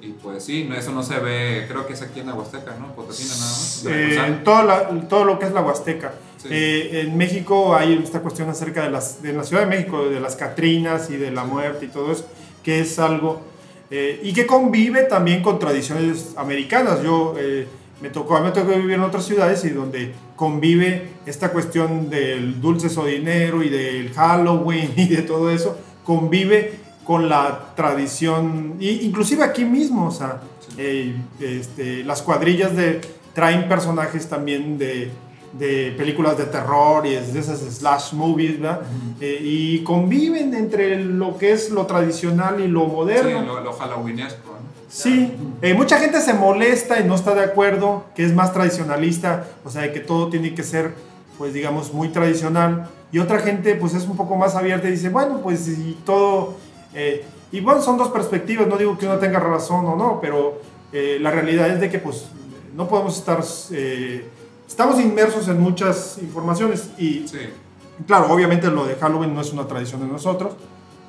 Y 0.00 0.10
pues 0.12 0.44
sí, 0.44 0.70
eso 0.76 0.92
no 0.92 1.02
se 1.02 1.18
ve, 1.18 1.66
creo 1.68 1.84
que 1.88 1.94
es 1.94 2.02
aquí 2.02 2.20
en 2.20 2.28
la 2.28 2.34
Huasteca, 2.34 2.76
¿no? 2.78 2.94
Potosina 2.94 3.34
nada 3.34 3.50
más. 3.50 3.84
Eh, 3.88 4.40
todo, 4.44 4.62
la- 4.62 4.88
todo 5.08 5.24
lo 5.24 5.40
que 5.40 5.46
es 5.46 5.52
la 5.52 5.60
Huasteca. 5.60 6.12
Sí. 6.40 6.46
Eh, 6.52 7.00
en 7.00 7.16
México 7.18 7.74
hay 7.74 8.00
esta 8.02 8.20
cuestión 8.20 8.48
acerca 8.48 8.84
de, 8.84 8.90
las, 8.90 9.22
de 9.22 9.32
la 9.32 9.42
Ciudad 9.42 9.62
de 9.64 9.68
México, 9.68 10.04
de 10.08 10.20
las 10.20 10.36
Catrinas 10.36 11.10
y 11.10 11.16
de 11.16 11.32
la 11.32 11.42
muerte 11.42 11.86
y 11.86 11.88
todo 11.88 12.12
eso, 12.12 12.26
que 12.62 12.80
es 12.80 12.98
algo... 12.98 13.42
eh, 13.90 14.20
y 14.22 14.32
que 14.32 14.46
convive 14.46 15.04
también 15.04 15.42
con 15.42 15.58
tradiciones 15.58 16.34
americanas. 16.36 17.02
Yo 17.02 17.34
eh, 17.38 17.66
me 18.00 18.10
tocó, 18.10 18.36
a 18.36 18.40
mí 18.40 18.46
me 18.46 18.52
tocó 18.52 18.68
vivir 18.70 18.92
en 18.92 19.02
otras 19.02 19.24
ciudades 19.24 19.64
y 19.64 19.70
donde 19.70 20.12
convive 20.36 21.08
esta 21.26 21.50
cuestión 21.50 22.08
del 22.08 22.60
dulce 22.60 22.88
o 22.98 23.04
dinero 23.04 23.62
y 23.62 23.68
del 23.68 24.12
Halloween 24.12 24.92
y 24.96 25.08
de 25.08 25.22
todo 25.22 25.50
eso, 25.50 25.76
convive 26.04 26.88
con 27.04 27.28
la 27.30 27.74
tradición, 27.74 28.76
y 28.78 29.06
inclusive 29.06 29.42
aquí 29.42 29.64
mismo, 29.64 30.08
o 30.08 30.10
sea, 30.10 30.42
eh, 30.76 31.14
este, 31.40 32.04
las 32.04 32.20
cuadrillas 32.20 32.76
de, 32.76 33.00
traen 33.32 33.66
personajes 33.66 34.28
también 34.28 34.76
de, 34.76 35.10
de 35.52 35.94
películas 35.96 36.36
de 36.36 36.44
terror 36.44 37.06
y 37.06 37.10
de 37.14 37.38
esas 37.38 37.58
slash 37.60 38.12
movies, 38.12 38.60
¿verdad? 38.60 38.82
Eh, 39.20 39.38
y 39.42 39.82
conviven 39.82 40.54
entre 40.54 41.02
lo 41.02 41.38
que 41.38 41.52
es 41.52 41.70
lo 41.70 41.86
tradicional 41.86 42.60
y 42.60 42.68
lo 42.68 42.84
Sí, 42.84 42.90
moderno. 42.92 43.42
lo, 43.42 43.60
lo 43.60 43.72
halloweenesco, 43.72 44.50
¿no? 44.52 44.58
Sí, 44.90 45.32
eh, 45.62 45.74
mucha 45.74 45.98
gente 45.98 46.20
se 46.20 46.32
molesta 46.34 46.98
y 47.00 47.04
no 47.04 47.14
está 47.14 47.34
de 47.34 47.44
acuerdo, 47.44 48.04
que 48.14 48.24
es 48.24 48.34
más 48.34 48.52
tradicionalista, 48.52 49.46
o 49.64 49.70
sea, 49.70 49.82
de 49.82 49.92
que 49.92 50.00
todo 50.00 50.28
tiene 50.28 50.54
que 50.54 50.62
ser, 50.62 50.94
pues 51.36 51.52
digamos, 51.52 51.92
muy 51.92 52.08
tradicional. 52.08 52.88
Y 53.12 53.18
otra 53.18 53.38
gente, 53.40 53.74
pues 53.74 53.94
es 53.94 54.04
un 54.04 54.16
poco 54.16 54.36
más 54.36 54.54
abierta 54.54 54.88
y 54.88 54.92
dice, 54.92 55.08
bueno, 55.08 55.40
pues 55.42 55.66
y 55.68 55.96
todo... 56.04 56.54
eh, 56.94 57.24
y 57.50 57.60
bueno, 57.60 57.80
son 57.80 57.96
dos 57.96 58.08
perspectivas, 58.08 58.66
no 58.66 58.76
digo 58.76 58.98
que 58.98 59.06
uno 59.06 59.16
tenga 59.18 59.38
razón 59.40 59.86
o 59.86 59.96
no, 59.96 60.18
pero 60.20 60.60
eh, 60.92 61.16
la 61.20 61.30
realidad 61.30 61.68
es 61.70 61.80
de 61.80 61.88
que 61.88 61.98
pues 61.98 62.26
no 62.74 62.86
podemos 62.88 63.16
estar... 63.18 63.42
estamos 64.68 65.00
inmersos 65.00 65.48
en 65.48 65.60
muchas 65.60 66.18
informaciones 66.20 66.90
y 66.98 67.26
Sí. 67.26 67.38
Claro, 68.06 68.30
obviamente 68.32 68.68
lo 68.70 68.84
de 68.86 68.94
Halloween 68.94 69.34
no 69.34 69.40
es 69.40 69.52
una 69.52 69.66
tradición 69.66 70.00
de 70.02 70.06
nosotros, 70.06 70.52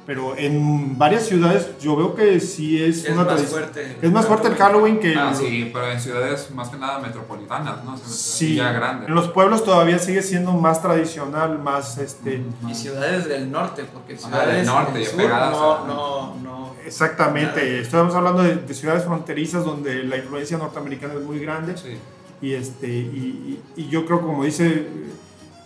pero 0.08 0.36
en 0.36 0.98
varias 0.98 1.28
ciudades 1.28 1.78
yo 1.80 1.96
veo 1.96 2.16
que 2.16 2.40
sí 2.40 2.84
es, 2.84 3.06
Es 3.06 3.12
una 3.12 3.26
más 3.26 3.44
fuerte. 3.44 3.98
Es 4.02 4.12
más 4.12 4.26
fuerte 4.26 4.48
el 4.48 4.56
Halloween 4.56 5.00
que 5.00 5.14
Ah, 5.16 5.30
en- 5.30 5.36
sí, 5.36 5.70
pero 5.72 5.92
en 5.92 6.00
ciudades 6.00 6.50
más 6.50 6.70
que 6.70 6.78
nada 6.78 6.98
metropolitanas, 6.98 7.84
¿no? 7.84 7.94
O 7.94 7.98
sea, 7.98 8.08
sí, 8.08 8.56
Ya 8.56 8.72
grandes. 8.72 9.08
en 9.08 9.14
los 9.14 9.28
pueblos 9.28 9.64
todavía 9.64 10.00
sigue 10.00 10.24
siendo 10.24 10.52
más 10.54 10.82
tradicional, 10.82 11.60
más 11.60 12.00
este. 12.00 12.42
Y 12.68 12.74
ciudades 12.74 13.28
del 13.30 13.52
norte, 13.52 13.86
porque 13.94 14.14
Ajá, 14.14 14.24
ciudades 14.24 14.56
del 14.56 14.66
norte, 14.66 14.98
del 14.98 15.08
sur 15.08 15.18
pegadas 15.18 15.52
no, 15.52 15.86
no, 15.86 16.36
no. 16.42 16.74
exactamente. 16.88 17.80
Estamos 17.82 18.16
hablando 18.16 18.42
de, 18.42 18.56
de 18.56 18.74
ciudades 18.74 19.04
fronterizas 19.04 19.64
donde 19.64 20.04
la 20.06 20.18
influencia 20.18 20.58
norteamericana 20.58 21.14
es 21.14 21.22
muy 21.22 21.38
grande 21.38 21.78
Sí. 21.78 21.98
Y 22.42 22.54
este 22.54 22.88
y, 22.88 23.60
y- 23.76 23.82
y 23.82 23.90
yo 23.90 24.06
creo 24.06 24.22
como 24.22 24.44
dice 24.46 24.88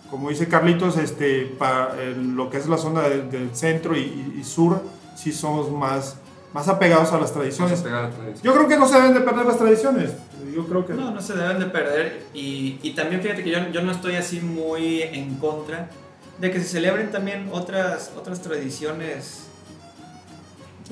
como 0.10 0.30
dice 0.30 0.48
Carlitos, 0.48 0.98
este 0.98 1.46
para 1.58 1.96
lo 2.16 2.50
que 2.50 2.58
es 2.58 2.68
la 2.68 2.78
zona 2.78 3.02
de- 3.10 3.24
del 3.24 3.56
centro 3.56 3.96
y, 3.98 4.02
y- 4.02 4.38
y 4.40 4.44
sur 4.44 4.82
sí 5.16 5.32
somos 5.32 5.72
más 5.72 6.18
más 6.54 6.68
apegados 6.68 7.12
a 7.12 7.20
las 7.20 7.34
tradiciones. 7.34 7.80
A 7.80 7.84
pegar 7.84 8.04
la 8.04 8.10
tradición. 8.12 8.44
Yo 8.44 8.54
creo 8.54 8.68
que 8.68 8.78
no 8.78 8.88
se 8.88 8.96
deben 8.96 9.16
de 9.16 9.22
perder 9.22 9.46
las 9.48 9.58
tradiciones. 9.58 10.12
Yo 10.56 10.68
creo 10.68 10.86
que 10.86 10.94
No, 10.94 11.10
no 11.10 11.20
se 11.20 11.34
deben 11.34 11.58
de 11.58 11.66
perder. 11.66 12.26
Y, 12.32 12.78
y 12.84 12.92
también 12.92 13.24
fíjate 13.24 13.44
que 13.44 13.50
yo, 13.50 13.58
yo 13.72 13.82
no 13.82 13.92
estoy 13.92 14.16
así 14.18 14.40
muy 14.40 15.02
en 15.02 15.34
contra 15.38 15.90
de 16.40 16.52
que 16.52 16.60
se 16.60 16.68
celebren 16.68 17.10
también 17.12 17.50
otras, 17.52 18.12
otras 18.16 18.40
tradiciones, 18.42 19.46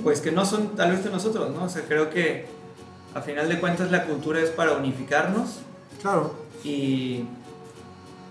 pues 0.03 0.19
que 0.21 0.31
no 0.31 0.45
son 0.45 0.75
tal 0.75 0.91
vez 0.91 1.03
de 1.03 1.11
nosotros, 1.11 1.53
¿no? 1.53 1.65
O 1.65 1.69
sea, 1.69 1.83
creo 1.83 2.09
que 2.09 2.47
a 3.13 3.21
final 3.21 3.47
de 3.49 3.59
cuentas 3.59 3.91
la 3.91 4.05
cultura 4.05 4.39
es 4.39 4.49
para 4.49 4.71
unificarnos 4.71 5.59
claro, 6.01 6.33
y 6.63 7.25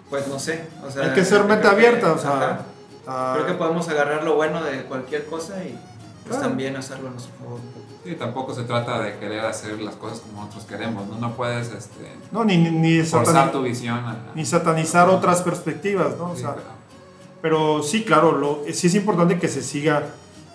pues 0.08 0.26
no 0.28 0.38
sé. 0.38 0.64
O 0.86 0.90
sea, 0.90 1.04
hay 1.04 1.10
que 1.14 1.24
ser 1.24 1.44
mente 1.44 1.62
que- 1.62 1.68
abierta, 1.68 2.12
o 2.12 2.18
sea, 2.18 2.66
ah, 3.06 3.32
creo 3.34 3.46
que 3.46 3.54
podemos 3.54 3.88
agarrar 3.88 4.24
lo 4.24 4.34
bueno 4.36 4.62
de 4.62 4.82
cualquier 4.84 5.26
cosa 5.26 5.62
y 5.64 5.78
pues 6.24 6.36
Claro. 6.36 6.42
también 6.48 6.76
hacerlo 6.76 7.08
a 7.08 7.12
nuestro 7.12 7.34
favor. 7.38 7.60
Sí, 8.04 8.14
tampoco 8.14 8.54
se 8.54 8.62
trata 8.64 9.00
de 9.02 9.18
querer 9.18 9.40
hacer 9.44 9.78
las 9.80 9.94
cosas 9.96 10.20
como 10.20 10.40
nosotros 10.42 10.64
queremos, 10.64 11.06
¿no? 11.06 11.16
No 11.18 11.32
puedes 11.34 11.68
este, 11.70 12.10
no 12.32 12.44
ni 12.44 12.56
ni, 12.56 12.70
ni 12.70 13.02
forzar 13.04 13.48
satani- 13.48 13.52
tu 13.52 13.62
visión 13.62 13.94
a... 13.98 14.16
ni 14.34 14.44
satanizar 14.46 15.08
otras 15.10 15.42
perspectivas, 15.42 16.16
¿no? 16.16 16.30
O 16.30 16.34
Sí, 16.34 16.40
sea, 16.42 16.54
claro. 16.54 16.68
pero 17.42 17.82
sí, 17.82 18.04
claro, 18.04 18.32
lo, 18.32 18.60
sí 18.72 18.86
es 18.86 18.94
importante 18.94 19.38
que 19.38 19.48
se 19.48 19.62
siga, 19.62 20.06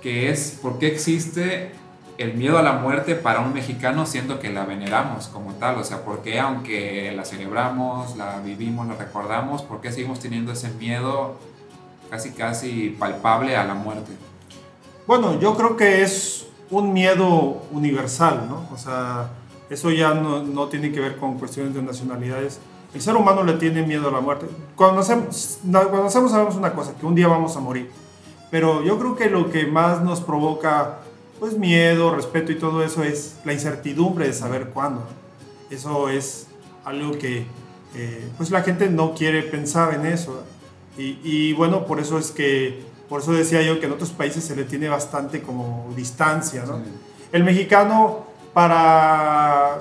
que 0.00 0.30
es 0.30 0.58
¿por 0.62 0.78
qué 0.78 0.86
existe 0.86 1.72
el 2.18 2.34
miedo 2.34 2.58
a 2.58 2.62
la 2.62 2.74
muerte 2.74 3.14
para 3.14 3.40
un 3.40 3.52
mexicano 3.52 4.06
siendo 4.06 4.38
que 4.38 4.50
la 4.50 4.64
veneramos 4.64 5.28
como 5.28 5.54
tal? 5.54 5.76
O 5.78 5.84
sea, 5.84 6.04
¿por 6.04 6.22
qué 6.22 6.38
aunque 6.40 7.12
la 7.16 7.24
celebramos, 7.24 8.16
la 8.16 8.38
vivimos, 8.40 8.86
la 8.86 8.94
recordamos, 8.94 9.62
por 9.62 9.80
qué 9.80 9.90
seguimos 9.92 10.20
teniendo 10.20 10.52
ese 10.52 10.68
miedo 10.70 11.36
casi 12.10 12.32
casi 12.32 12.90
palpable 12.98 13.56
a 13.56 13.64
la 13.64 13.74
muerte? 13.74 14.12
Bueno, 15.06 15.38
yo 15.40 15.56
creo 15.56 15.76
que 15.76 16.02
es 16.02 16.46
un 16.70 16.92
miedo 16.92 17.62
universal, 17.72 18.46
¿no? 18.48 18.66
O 18.72 18.78
sea, 18.78 19.28
eso 19.68 19.90
ya 19.90 20.14
no, 20.14 20.42
no 20.42 20.68
tiene 20.68 20.92
que 20.92 21.00
ver 21.00 21.16
con 21.16 21.38
cuestiones 21.38 21.74
de 21.74 21.82
nacionalidades. 21.82 22.60
El 22.94 23.00
ser 23.00 23.16
humano 23.16 23.42
le 23.42 23.54
tiene 23.54 23.82
miedo 23.84 24.08
a 24.08 24.12
la 24.12 24.20
muerte. 24.20 24.46
Cuando 24.76 24.98
nacemos, 24.98 25.60
na- 25.64 25.80
cuando 25.84 26.04
nacemos 26.04 26.30
sabemos 26.30 26.56
una 26.56 26.72
cosa, 26.74 26.92
que 26.98 27.06
un 27.06 27.14
día 27.14 27.26
vamos 27.26 27.56
a 27.56 27.60
morir. 27.60 27.90
Pero 28.50 28.84
yo 28.84 28.98
creo 28.98 29.16
que 29.16 29.30
lo 29.30 29.50
que 29.50 29.66
más 29.66 30.02
nos 30.02 30.20
provoca 30.20 30.98
pues 31.42 31.58
miedo, 31.58 32.14
respeto 32.14 32.52
y 32.52 32.54
todo 32.56 32.84
eso 32.84 33.02
es 33.02 33.34
la 33.44 33.52
incertidumbre 33.52 34.28
de 34.28 34.32
saber 34.32 34.68
cuándo. 34.68 35.04
Eso 35.72 36.08
es 36.08 36.46
algo 36.84 37.18
que 37.18 37.46
eh, 37.96 38.28
pues 38.36 38.52
la 38.52 38.62
gente 38.62 38.88
no 38.88 39.12
quiere 39.12 39.42
pensar 39.42 39.92
en 39.92 40.06
eso. 40.06 40.44
Y, 40.96 41.18
y 41.24 41.52
bueno, 41.54 41.84
por 41.84 41.98
eso 41.98 42.16
es 42.16 42.30
que, 42.30 42.84
por 43.08 43.22
eso 43.22 43.32
decía 43.32 43.60
yo 43.60 43.80
que 43.80 43.86
en 43.86 43.92
otros 43.92 44.10
países 44.10 44.44
se 44.44 44.54
le 44.54 44.62
tiene 44.62 44.88
bastante 44.88 45.42
como 45.42 45.92
distancia, 45.96 46.64
¿no? 46.64 46.76
Sí. 46.76 46.84
El 47.32 47.42
mexicano 47.42 48.24
para, 48.54 49.80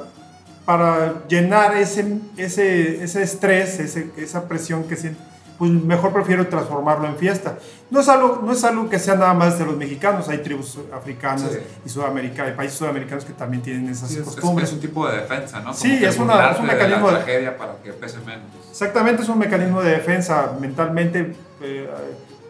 para 0.66 1.28
llenar 1.28 1.78
ese, 1.78 2.18
ese, 2.38 3.04
ese 3.04 3.22
estrés, 3.22 3.80
ese- 3.80 4.10
esa 4.18 4.48
presión 4.48 4.86
que 4.86 4.96
siente, 4.96 5.22
pues 5.62 5.70
mejor 5.70 6.12
prefiero 6.12 6.48
transformarlo 6.48 7.06
en 7.08 7.18
fiesta. 7.18 7.60
No 7.92 8.00
es 8.00 8.10
algo, 8.10 8.42
no 8.44 8.52
es 8.52 8.64
algo 8.64 8.90
que 8.90 8.98
sea 8.98 9.14
nada 9.14 9.36
más 9.36 9.60
de 9.60 9.66
los 9.68 9.78
mexicanos, 9.78 10.28
hay 10.28 10.40
tribus 10.40 10.80
africanas 10.92 11.52
Sí. 11.52 11.60
y 11.86 11.90
sudamericanas, 11.90 12.50
hay 12.50 12.58
países 12.58 12.80
sudamericanos 12.80 13.26
que 13.26 13.34
también 13.34 13.62
tienen 13.62 13.88
esas 13.88 14.10
Sí, 14.10 14.16
es, 14.16 14.22
es- 14.22 14.26
costumbres. 14.26 14.70
es 14.70 14.74
un 14.74 14.82
tipo 14.82 15.08
de 15.08 15.18
defensa, 15.18 15.58
¿no? 15.60 15.66
Como 15.66 15.76
Sí, 15.76 16.04
es 16.04 16.18
una- 16.18 16.50
es 16.50 16.60
un 16.60 16.66
mecanismo 16.66 17.06
de- 17.10 17.14
la 17.14 17.20
tragedia 17.20 17.58
para 17.60 17.76
que 17.84 17.94
pese 17.94 18.18
menos. 18.22 18.42
Exactamente, 18.72 19.22
es 19.22 19.30
un 19.30 19.38
mecanismo 19.38 19.84
de 19.84 19.92
defensa. 19.92 20.52
Mentalmente 20.60 21.36
eh, 21.62 21.88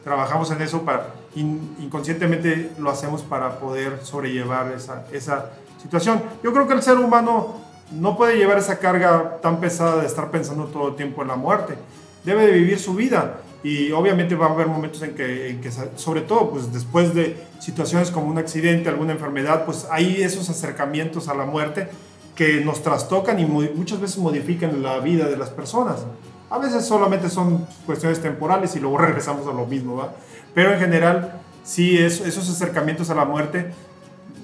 trabajamos 0.05 0.49
en 0.51 0.61
eso, 0.61 0.83
para, 0.83 1.07
in- 1.35 1.75
inconscientemente 1.81 2.71
lo 2.79 2.89
hacemos 2.91 3.23
para 3.23 3.59
poder 3.59 3.99
sobrellevar 4.03 4.71
esa, 4.71 5.03
esa 5.11 5.47
situación. 5.81 6.23
Yo 6.45 6.53
creo 6.53 6.65
que 6.65 6.75
el 6.75 6.81
ser 6.81 6.95
humano 6.97 7.55
no 7.91 8.15
puede 8.15 8.37
llevar 8.37 8.57
esa 8.57 8.79
carga 8.79 9.35
tan 9.41 9.59
pesada 9.59 9.97
de 9.99 10.07
estar 10.07 10.31
pensando 10.31 10.63
todo 10.67 10.87
el 10.87 10.95
tiempo 10.95 11.23
en 11.23 11.27
la 11.27 11.35
muerte. 11.35 11.75
Debe 12.23 12.45
de 12.47 12.51
vivir 12.53 12.79
su 12.79 12.93
vida 12.93 13.41
y 13.63 13.91
obviamente 13.91 14.35
va 14.35 14.47
a 14.47 14.51
haber 14.51 14.67
momentos 14.67 15.01
en 15.03 15.13
que, 15.15 15.59
sobre 15.95 16.21
todo 16.21 16.49
pues 16.51 16.71
después 16.73 17.13
de 17.13 17.37
situaciones 17.59 18.11
como 18.11 18.27
un 18.27 18.37
accidente, 18.37 18.89
alguna 18.89 19.13
enfermedad, 19.13 19.65
pues 19.65 19.87
hay 19.91 20.21
esos 20.21 20.49
acercamientos 20.49 21.27
a 21.27 21.33
la 21.33 21.45
muerte 21.45 21.87
que 22.35 22.61
nos 22.63 22.81
trastocan 22.81 23.39
y 23.39 23.45
mu- 23.45 23.69
muchas 23.75 23.99
veces 23.99 24.17
modifican 24.17 24.81
la 24.81 24.99
vida 24.99 25.27
de 25.27 25.37
las 25.37 25.49
personas. 25.49 26.05
A 26.49 26.57
veces 26.57 26.85
solamente 26.85 27.29
son 27.29 27.65
cuestiones 27.85 28.21
temporales 28.21 28.75
y 28.75 28.79
luego 28.79 28.97
regresamos 29.07 29.47
a 29.47 29.51
lo 29.53 29.65
mismo, 29.65 29.95
¿va? 29.97 30.13
Pero 30.53 30.73
en 30.73 30.79
general, 30.79 31.39
sí, 31.63 31.97
es- 31.97 32.21
esos 32.21 32.49
acercamientos 32.49 33.09
a 33.09 33.15
la 33.15 33.25
muerte 33.25 33.71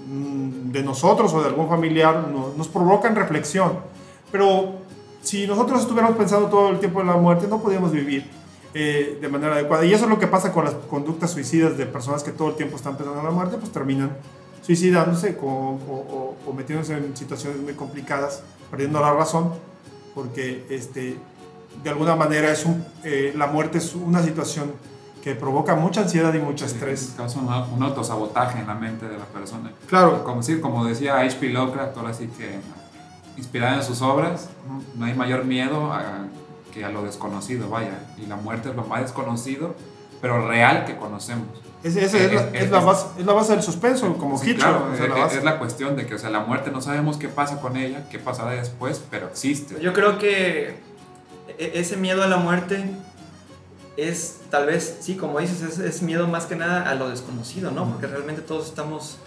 mm, 0.07 0.72
de 0.72 0.84
nosotros 0.84 1.34
o 1.34 1.41
de 1.41 1.48
algún 1.48 1.67
familiar 1.69 2.27
no- 2.31 2.53
nos 2.57 2.67
provocan 2.67 3.15
reflexión. 3.15 3.74
Pero 4.31 4.75
si 5.22 5.46
nosotros 5.48 5.82
estuviéramos 5.82 6.18
pensando 6.18 6.48
todo 6.48 6.70
el 6.70 6.80
tiempo 6.80 7.02
en 7.02 7.08
la 7.08 7.18
muerte, 7.18 7.48
no 7.48 7.62
podríamos 7.62 7.92
vivir 7.92 8.30
eh, 8.74 9.18
de 9.22 9.28
manera 9.30 9.54
adecuada. 9.54 9.84
Y 9.86 9.94
eso 9.94 10.06
es 10.06 10.10
lo 10.10 10.20
que 10.20 10.28
pasa 10.28 10.52
con 10.52 10.66
las 10.66 10.74
conductas 10.90 11.32
suicidas 11.32 11.78
de 11.78 11.86
personas 11.86 12.24
que 12.24 12.32
todo 12.32 12.50
el 12.50 12.56
tiempo 12.56 12.76
están 12.78 12.96
pensando 12.96 13.20
en 13.20 13.26
la 13.26 13.32
muerte, 13.32 13.58
pues 13.58 13.72
terminan 13.72 14.12
suicidándose 14.62 15.36
con- 15.38 15.48
o, 15.48 15.78
o- 15.90 16.36
o 16.46 16.54
metiéndose 16.54 16.94
en 16.94 17.16
situaciones 17.16 17.60
muy 17.62 17.74
complicadas, 17.74 18.44
perdiendo 18.70 19.00
la 19.00 19.14
razón, 19.14 19.52
porque 20.14 20.66
este, 20.70 21.18
de 21.84 21.90
alguna 21.90 22.16
manera 22.16 22.52
es 22.52 22.66
un, 22.66 22.84
eh, 23.04 23.34
la 23.36 23.48
muerte 23.48 23.78
es 23.78 23.96
una 23.96 24.22
situación 24.24 24.72
que 25.24 25.36
provoca 25.36 25.76
mucha 25.76 26.02
ansiedad 26.02 26.34
y 26.34 26.40
mucho 26.40 26.66
estrés. 26.66 27.14
Causa 27.18 27.40
un, 27.40 27.48
un 27.48 27.84
autosabotaje 27.84 28.60
en 28.60 28.68
la 28.68 28.76
mente 28.76 29.08
de 29.08 29.18
la 29.18 29.26
persona. 29.26 29.72
Claro, 29.88 30.24
Como, 30.24 30.42
sí, 30.44 30.60
como 30.60 30.86
decía 30.86 31.18
H.P. 31.20 31.50
Lovecraft, 31.50 31.98
ahora 31.98 32.14
sí 32.14 32.28
que 32.38 32.60
inspirada 33.38 33.75
en 33.77 33.84
sus 33.84 34.01
obras, 34.01 34.50
no 34.96 35.06
hay 35.06 35.13
mayor 35.13 35.46
miedo 35.46 35.94
a- 35.94 36.25
que 36.74 36.84
a 36.84 36.89
lo 36.89 37.03
desconocido, 37.03 37.70
vaya. 37.70 38.00
Y 38.22 38.25
la 38.25 38.36
muerte 38.36 38.70
es 38.70 38.75
lo 38.75 38.84
más 38.84 39.01
desconocido, 39.01 39.75
pero 40.22 40.48
real 40.48 40.86
que 40.86 40.98
conocemos. 40.98 41.48
es, 41.84 41.96
la, 41.96 42.01
Es- 42.01 42.72
base, 42.72 43.06
es 43.20 43.25
la 43.25 43.34
base 43.34 43.53
del 43.53 43.62
suspenso, 43.63 44.17
como 44.17 44.38
Sí, 44.38 44.50
Hitchcock. 44.51 44.70
claro, 44.70 44.88
o 44.91 44.96
sea, 44.96 45.06
es, 45.06 45.10
la 45.12 45.15
base. 45.20 45.38
es 45.38 45.44
la 45.44 45.60
cuestión 45.60 45.96
de 45.96 46.06
que, 46.06 46.15
o 46.15 46.20
sea, 46.20 46.29
la 46.32 46.39
muerte 46.41 46.72
no 46.72 46.82
sabemos 46.82 47.17
qué 47.17 47.29
pasa 47.29 47.62
con 47.62 47.77
ella, 47.77 48.10
qué 48.10 48.20
pasará 48.20 48.51
después, 48.51 49.01
pero 49.10 49.27
existe. 49.27 49.79
Yo 49.82 49.94
creo 49.94 50.17
que 50.17 50.79
e- 51.58 51.72
ese 51.75 51.96
miedo 51.98 52.24
a 52.24 52.27
la 52.27 52.38
muerte 52.38 52.84
es 53.96 54.41
tal 54.51 54.65
vez, 54.67 54.98
sí, 55.01 55.15
como 55.15 55.39
dices, 55.39 55.62
es, 55.62 55.79
es 55.79 56.01
miedo 56.01 56.27
más 56.27 56.46
que 56.46 56.56
nada 56.56 56.89
a 56.89 56.96
lo 56.96 57.10
desconocido, 57.10 57.72
¿no? 57.72 57.86
Porque 57.89 58.08
realmente 58.08 58.41
todos 58.41 58.65
estamos 58.67 59.17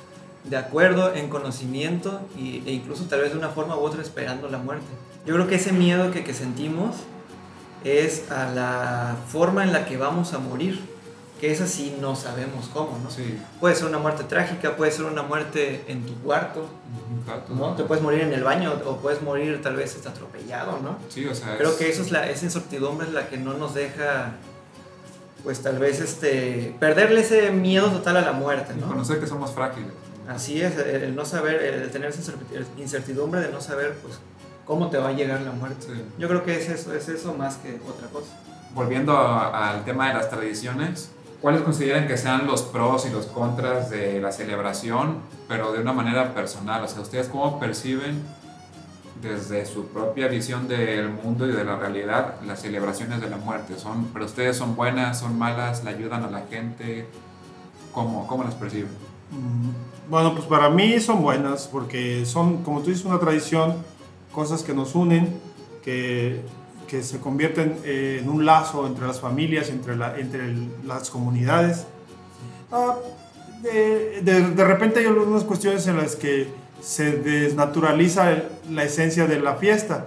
de 0.44 0.56
acuerdo 0.56 1.14
en 1.14 1.28
conocimiento 1.28 2.20
y- 2.36 2.62
e 2.66 2.72
incluso 2.72 3.04
tal 3.04 3.20
vez 3.20 3.32
de 3.32 3.38
una 3.38 3.50
forma 3.50 3.76
u 3.76 3.80
otra 3.80 4.00
esperando 4.02 4.48
la 4.48 4.58
muerte. 4.58 4.86
Yo 5.26 5.34
creo 5.34 5.46
que 5.46 5.56
ese 5.56 5.72
miedo 5.72 6.10
que, 6.10 6.24
que 6.24 6.32
sentimos 6.34 6.96
es 7.84 8.30
a 8.30 8.50
la 8.50 9.16
forma 9.28 9.62
en 9.64 9.72
la 9.72 9.84
que 9.86 9.96
vamos 9.96 10.32
a 10.32 10.38
morir, 10.38 10.80
que 11.40 11.50
es 11.52 11.60
así 11.62 11.96
no 12.00 12.16
sabemos 12.16 12.68
cómo, 12.72 12.98
¿no? 13.02 13.10
Sí, 13.10 13.38
Puede 13.60 13.74
ser 13.74 13.86
una 13.86 13.98
muerte 13.98 14.24
trágica, 14.24 14.76
puede 14.76 14.92
ser 14.92 15.06
una 15.06 15.22
muerte 15.22 15.84
en 15.88 16.04
tu 16.04 16.14
cuarto, 16.16 16.66
exacto. 17.22 17.54
¿no? 17.54 17.74
Te 17.76 17.84
puedes 17.84 18.02
morir 18.02 18.20
en 18.20 18.32
el 18.34 18.44
baño 18.44 18.74
o 18.84 18.96
puedes 18.98 19.22
morir 19.22 19.60
tal 19.62 19.76
vez 19.76 19.96
atropellado, 20.06 20.78
¿no? 20.82 20.96
Sí, 21.08 21.24
o 21.26 21.34
sea, 21.34 21.56
Creo 21.56 21.70
es- 21.70 21.76
que 21.76 21.88
eso 21.90 22.02
es 22.02 22.10
la, 22.12 22.28
esa 22.28 22.44
incertidumbre 22.44 23.06
es 23.06 23.14
la 23.14 23.28
que 23.28 23.38
no 23.38 23.54
nos 23.54 23.72
deja, 23.74 24.32
pues 25.42 25.62
tal 25.62 25.78
vez, 25.78 26.00
este, 26.00 26.76
perderle 26.78 27.22
ese 27.22 27.50
miedo 27.50 27.88
total 27.90 28.18
a 28.18 28.20
la 28.22 28.32
muerte, 28.32 28.74
y 28.76 28.80
¿no? 28.80 28.88
conocer 28.88 29.18
que 29.20 29.26
somos 29.26 29.52
frágiles. 29.52 29.92
Así 30.34 30.62
es, 30.62 30.76
el, 30.78 31.14
no 31.16 31.24
saber, 31.24 31.60
el 31.62 31.90
tener 31.90 32.10
esa 32.10 32.20
incerti- 32.20 32.64
incertidumbre 32.78 33.40
de 33.40 33.50
no 33.50 33.60
saber, 33.60 33.98
pues, 34.02 34.20
cómo 34.64 34.88
te 34.88 34.96
va 34.98 35.08
a 35.08 35.12
llegar 35.12 35.40
la 35.40 35.50
muerte. 35.50 35.86
Sí. 35.86 36.04
Yo 36.18 36.28
creo 36.28 36.44
que 36.44 36.56
es 36.56 36.68
eso, 36.68 36.94
es 36.94 37.08
eso 37.08 37.34
más 37.34 37.56
que 37.56 37.80
otra 37.88 38.06
cosa. 38.08 38.36
Volviendo 38.72 39.16
a- 39.16 39.70
al 39.70 39.84
tema 39.84 40.06
de 40.08 40.14
las 40.14 40.30
tradiciones, 40.30 41.10
¿cuáles 41.42 41.62
consideran 41.62 42.06
que 42.06 42.16
sean 42.16 42.46
los 42.46 42.62
pros 42.62 43.06
y 43.06 43.10
los 43.10 43.26
contras 43.26 43.90
de 43.90 44.20
la 44.20 44.30
celebración, 44.30 45.16
pero 45.48 45.72
de 45.72 45.80
una 45.80 45.92
manera 45.92 46.32
personal? 46.32 46.84
O 46.84 46.86
sea, 46.86 47.00
¿ustedes 47.00 47.26
cómo 47.26 47.58
perciben 47.58 48.22
desde 49.20 49.66
su 49.66 49.86
propia 49.88 50.28
visión 50.28 50.68
del 50.68 51.08
mundo 51.10 51.46
y 51.48 51.52
de 51.52 51.64
la 51.64 51.74
realidad 51.76 52.36
las 52.46 52.62
celebraciones 52.62 53.20
de 53.20 53.28
la 53.28 53.36
muerte? 53.36 53.76
¿Son, 53.78 54.04
¿Para 54.12 54.24
ustedes 54.26 54.56
son 54.56 54.76
buenas, 54.76 55.18
son 55.18 55.36
malas, 55.36 55.82
le 55.82 55.90
ayudan 55.90 56.22
a 56.22 56.30
la 56.30 56.42
gente? 56.48 57.08
¿Cómo, 57.92 58.28
cómo 58.28 58.44
las 58.44 58.54
perciben? 58.54 59.09
Mm, 59.30 60.10
Bueno, 60.10 60.34
pues 60.34 60.46
para 60.46 60.68
mí 60.70 60.98
son 60.98 61.22
buenas 61.22 61.68
porque 61.70 62.24
son, 62.26 62.64
como 62.64 62.80
tú 62.82 62.90
dices, 62.90 63.04
una 63.04 63.20
tradición, 63.20 63.76
cosas 64.32 64.62
que 64.64 64.74
nos 64.74 64.94
unen, 64.96 65.38
que, 65.84 66.40
que 66.88 67.02
se 67.04 67.20
convierten 67.20 67.78
eh, 67.84 68.18
en 68.20 68.28
un 68.28 68.44
lazo 68.44 68.86
entre 68.88 69.06
las 69.06 69.20
familias, 69.20 69.68
entre, 69.70 69.96
la, 69.96 70.18
entre 70.18 70.46
el- 70.46 70.68
las 70.84 71.10
comunidades. 71.10 71.86
Ah, 72.72 72.96
de, 73.62 74.20
de- 74.22 74.50
de 74.50 74.64
repente 74.64 74.98
hay 75.00 75.06
algunas 75.06 75.44
cuestiones 75.44 75.86
en 75.86 75.96
las 75.98 76.16
que 76.16 76.48
se 76.80 77.12
desnaturaliza 77.18 78.34
la 78.68 78.82
esencia 78.84 79.26
de 79.26 79.38
la 79.38 79.54
fiesta. 79.56 80.06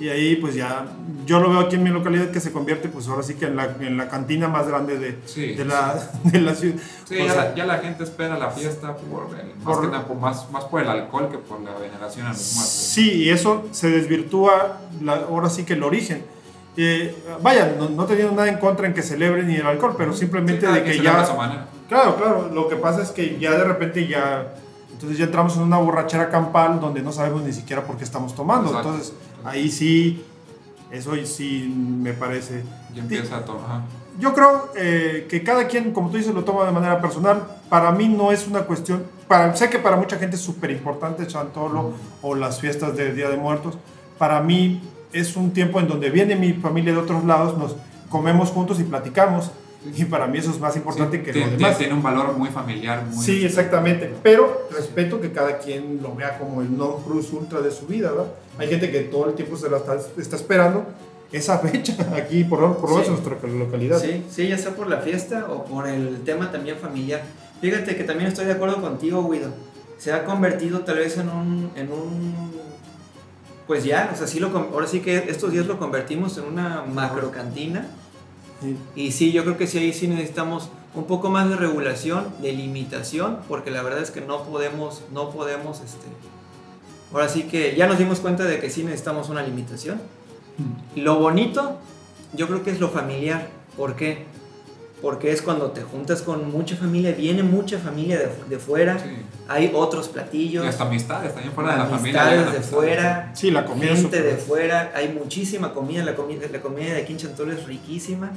Y 0.00 0.08
ahí 0.08 0.34
pues 0.36 0.56
ya, 0.56 0.86
yo 1.24 1.38
lo 1.38 1.50
veo 1.50 1.60
aquí 1.60 1.76
en 1.76 1.84
mi 1.84 1.90
localidad 1.90 2.30
que 2.32 2.40
se 2.40 2.50
convierte 2.50 2.88
pues 2.88 3.06
ahora 3.06 3.22
sí 3.22 3.34
que 3.34 3.46
en 3.46 3.54
la, 3.54 3.76
en 3.78 3.96
la 3.96 4.08
cantina 4.08 4.48
más 4.48 4.66
grande 4.66 4.98
de, 4.98 5.18
Sí, 5.24 5.54
de, 5.54 5.64
la, 5.64 5.94
de 6.24 6.40
la 6.40 6.54
ciudad. 6.56 6.76
Sí, 7.08 7.16
ya, 7.16 7.32
sea, 7.32 7.44
la, 7.44 7.54
ya 7.54 7.64
la 7.64 7.78
gente 7.78 8.02
espera 8.02 8.36
la 8.36 8.50
fiesta 8.50 8.96
por 8.96 9.28
el- 9.38 9.54
más, 9.54 9.76
Por- 9.76 9.90
que 9.92 9.98
por- 9.98 10.16
más, 10.16 10.50
más 10.50 10.64
por 10.64 10.82
el 10.82 10.88
alcohol 10.88 11.28
que 11.30 11.38
por 11.38 11.60
la 11.60 11.74
veneración 11.78 12.26
a 12.26 12.30
los 12.30 12.54
muertos. 12.54 12.72
Sí, 12.72 13.12
y 13.22 13.30
eso 13.30 13.66
se 13.70 13.88
desvirtúa 13.90 14.80
la- 15.00 15.14
ahora 15.28 15.48
sí 15.48 15.64
que 15.64 15.74
el 15.74 15.82
origen. 15.84 16.24
Eh, 16.76 17.14
vaya, 17.40 17.76
no, 17.78 17.88
no 17.88 18.04
teniendo 18.06 18.32
nada 18.34 18.48
en 18.48 18.58
contra 18.58 18.88
en 18.88 18.94
que 18.94 19.02
celebren 19.02 19.46
ni 19.46 19.54
el 19.54 19.66
alcohol, 19.66 19.94
pero 19.96 20.12
Sí, 20.12 20.20
simplemente 20.20 20.62
cada 20.66 20.74
de 20.74 20.82
que 20.82 20.90
a 20.98 21.02
ya... 21.04 21.24
su 21.24 21.34
manera. 21.34 21.68
Claro, 21.88 22.16
claro, 22.16 22.50
lo 22.52 22.68
que 22.68 22.74
pasa 22.74 23.00
es 23.00 23.10
que 23.10 23.38
ya 23.38 23.52
de 23.52 23.62
repente 23.62 24.08
ya... 24.08 24.54
Entonces 24.92 25.18
ya 25.18 25.26
entramos 25.26 25.56
en 25.56 25.62
una 25.62 25.76
borrachera 25.78 26.30
campal 26.30 26.80
donde 26.80 27.00
no 27.02 27.12
sabemos 27.12 27.42
ni 27.42 27.52
siquiera 27.52 27.82
por 27.84 27.96
qué 27.96 28.02
estamos 28.04 28.34
tomando. 28.34 28.68
Exacto. 28.70 28.88
Entonces 28.90 29.14
ahí 29.44 29.70
sí, 29.70 30.24
eso 30.90 31.12
sí 31.24 31.72
me 31.76 32.12
parece... 32.12 32.64
Y 32.94 32.98
empieza 32.98 33.38
a 33.38 33.44
tomar. 33.44 33.82
Yo 34.18 34.32
creo 34.32 34.70
eh, 34.76 35.26
que 35.28 35.42
cada 35.42 35.66
quien, 35.66 35.92
como 35.92 36.10
tú 36.10 36.16
dices, 36.16 36.32
lo 36.32 36.44
toma 36.44 36.64
de 36.64 36.72
manera 36.72 37.00
personal. 37.00 37.42
Para 37.68 37.90
mí 37.90 38.08
no 38.08 38.30
es 38.30 38.46
una 38.46 38.60
cuestión, 38.60 39.04
para, 39.26 39.54
sé 39.56 39.68
que 39.68 39.78
para 39.78 39.96
mucha 39.96 40.16
gente 40.16 40.36
es 40.36 40.42
súper 40.42 40.70
importante 40.70 41.26
Chantolo 41.26 41.94
o 42.22 42.34
las 42.36 42.60
fiestas 42.60 42.96
del 42.96 43.16
Día 43.16 43.28
de 43.28 43.36
Muertos. 43.36 43.76
Para 44.18 44.40
mí 44.40 44.80
es 45.12 45.36
un 45.36 45.52
tiempo 45.52 45.80
en 45.80 45.88
donde 45.88 46.10
viene 46.10 46.36
mi 46.36 46.52
familia 46.52 46.92
de 46.92 46.98
otros 46.98 47.24
lados, 47.24 47.58
nos 47.58 47.74
comemos 48.08 48.50
juntos 48.50 48.78
y 48.78 48.84
platicamos. 48.84 49.50
Y 49.96 50.04
para 50.06 50.26
mí 50.26 50.38
eso 50.38 50.50
es 50.50 50.58
más 50.60 50.74
importante 50.76 51.22
que 51.22 51.32
tiene, 51.32 51.50
lo 51.52 51.56
demás. 51.58 51.76
tiene 51.78 51.92
un 51.94 52.02
valor 52.02 52.32
muy 52.38 52.48
familiar. 52.48 53.04
Muy 53.04 53.24
Sí, 53.24 53.44
exactamente. 53.44 54.12
Pero 54.22 54.68
respeto 54.70 55.20
que 55.20 55.30
cada 55.32 55.58
quien 55.58 56.00
lo 56.02 56.14
vea 56.14 56.38
como 56.38 56.62
el 56.62 56.74
non 56.76 57.02
plus 57.04 57.32
ultra 57.32 57.60
de 57.60 57.70
su 57.70 57.86
vida, 57.86 58.10
¿verdad? 58.10 58.28
Hay 58.58 58.68
gente 58.68 58.90
que 58.90 59.00
todo 59.00 59.28
el 59.28 59.34
tiempo 59.34 59.56
se 59.56 59.68
la 59.68 59.76
está, 59.78 59.96
está 60.16 60.36
esperando 60.36 60.86
esa 61.32 61.58
fecha 61.66 61.94
aquí, 62.16 62.44
por, 62.44 62.60
lo- 62.60 62.78
por 62.78 62.90
Sí. 62.90 63.06
en 63.10 63.12
nuestra 63.22 63.48
localidad. 63.48 63.98
Sí, 64.00 64.24
sí, 64.30 64.48
ya 64.48 64.56
sea 64.56 64.74
por 64.74 64.86
la 64.88 64.98
fiesta 64.98 65.46
o 65.50 65.64
por 65.64 65.86
el 65.86 66.22
tema 66.24 66.50
también 66.50 66.76
familiar. 66.78 67.22
Fíjate 67.60 67.96
que 67.96 68.04
también 68.04 68.28
estoy 68.28 68.46
de 68.46 68.52
acuerdo 68.52 68.80
contigo, 68.80 69.28
Guido. 69.30 69.50
Se 69.98 70.12
ha 70.12 70.24
convertido 70.24 70.80
tal 70.80 70.96
vez 70.96 71.16
en 71.18 71.28
un, 71.28 71.70
en 71.76 71.90
un 71.92 72.52
pues 73.66 73.84
ya, 73.84 74.10
o 74.12 74.16
sea, 74.16 74.26
sí 74.26 74.40
lo, 74.40 74.48
ahora 74.48 74.86
sí 74.86 75.00
que 75.00 75.16
estos 75.28 75.50
días 75.52 75.66
lo 75.66 75.78
convertimos 75.78 76.36
en 76.38 76.44
una 76.44 76.82
macro 76.82 77.30
cantina. 77.30 77.86
Sí. 78.64 78.76
Y 78.96 79.12
sí, 79.12 79.32
yo 79.32 79.44
creo 79.44 79.58
que 79.58 79.66
sí, 79.66 79.78
ahí 79.78 79.92
sí 79.92 80.08
necesitamos 80.08 80.70
un 80.94 81.04
poco 81.04 81.28
más 81.28 81.48
de 81.50 81.56
regulación, 81.56 82.28
de 82.40 82.52
limitación, 82.52 83.38
porque 83.48 83.70
la 83.70 83.82
verdad 83.82 84.00
es 84.00 84.10
que 84.10 84.20
no 84.20 84.44
podemos, 84.44 85.02
no 85.12 85.30
podemos, 85.30 85.80
este, 85.80 86.06
ahora 87.12 87.28
sí 87.28 87.42
que 87.42 87.76
ya 87.76 87.86
nos 87.86 87.98
dimos 87.98 88.20
cuenta 88.20 88.44
de 88.44 88.60
que 88.60 88.70
sí 88.70 88.84
necesitamos 88.84 89.28
una 89.28 89.42
limitación. 89.42 90.00
Lo 90.94 91.18
bonito, 91.18 91.78
yo 92.32 92.46
creo 92.46 92.62
que 92.62 92.70
es 92.70 92.80
lo 92.80 92.88
familiar. 92.88 93.48
¿Por 93.76 93.96
qué? 93.96 94.24
Porque 95.04 95.30
es 95.30 95.42
cuando 95.42 95.70
te 95.72 95.82
juntas 95.82 96.22
con 96.22 96.50
mucha 96.50 96.76
familia, 96.76 97.12
viene 97.12 97.42
mucha 97.42 97.78
familia 97.78 98.18
de, 98.18 98.28
de 98.48 98.58
fuera, 98.58 98.98
Sí. 98.98 99.10
hay 99.48 99.70
otros 99.74 100.08
Y 100.08 100.12
platillos, 100.14 100.64
hasta 100.66 100.84
amistades 100.84 101.34
también 101.34 101.52
fuera 101.54 101.72
de 101.72 101.78
la 101.78 101.84
familia. 101.84 102.22
amistades 102.22 102.38
de 102.40 102.56
amistades. 102.56 102.66
fuera, 102.70 103.30
Sí, 103.34 103.50
la 103.50 103.64
comida 103.66 103.94
gente 103.94 104.22
de 104.22 104.34
fuera, 104.36 104.92
hay 104.96 105.08
muchísima 105.10 105.74
comida, 105.74 106.02
la 106.04 106.16
comida, 106.16 106.46
la 106.50 106.60
comida 106.62 106.94
de 106.94 107.02
aquí 107.02 107.12
en 107.12 107.18
Chantolo 107.18 107.52
es 107.52 107.64
riquísima. 107.66 108.30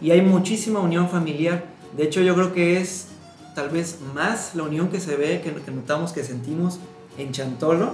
y 0.00 0.10
hay 0.10 0.20
muchísima 0.22 0.80
unión 0.80 1.08
familiar. 1.08 1.62
De 1.96 2.02
hecho, 2.02 2.20
yo 2.20 2.34
creo 2.34 2.52
que 2.52 2.80
es 2.80 3.06
tal 3.54 3.68
vez 3.70 3.98
más 4.12 4.56
la 4.56 4.64
unión 4.64 4.88
que 4.88 4.98
se 4.98 5.14
ve, 5.14 5.40
que, 5.40 5.52
que 5.54 5.70
notamos, 5.70 6.12
que 6.12 6.24
sentimos 6.24 6.80
en 7.16 7.30
Chantolo, 7.30 7.92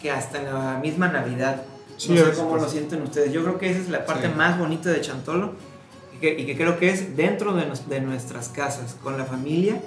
que 0.00 0.12
hasta 0.12 0.38
en 0.38 0.44
la 0.54 0.78
misma 0.80 1.08
Navidad. 1.08 1.62
Sí, 1.96 2.12
no 2.12 2.24
sé 2.24 2.32
cómo 2.36 2.56
lo 2.56 2.68
sienten 2.68 3.02
ustedes. 3.02 3.32
Yo 3.32 3.42
creo 3.42 3.58
que 3.58 3.70
esa 3.70 3.80
es 3.80 3.88
la 3.88 4.04
parte 4.06 4.28
Sí. 4.28 4.32
más 4.36 4.56
bonita 4.58 4.90
de 4.90 5.00
Chantolo 5.00 5.52
y 6.32 6.46
que 6.46 6.56
creo 6.56 6.78
que 6.78 6.90
es 6.90 7.16
dentro 7.16 7.54
de, 7.54 8.00
nuestras 8.00 8.48
casas, 8.48 8.96
con 9.02 9.18
la 9.18 9.24
familia, 9.24 9.80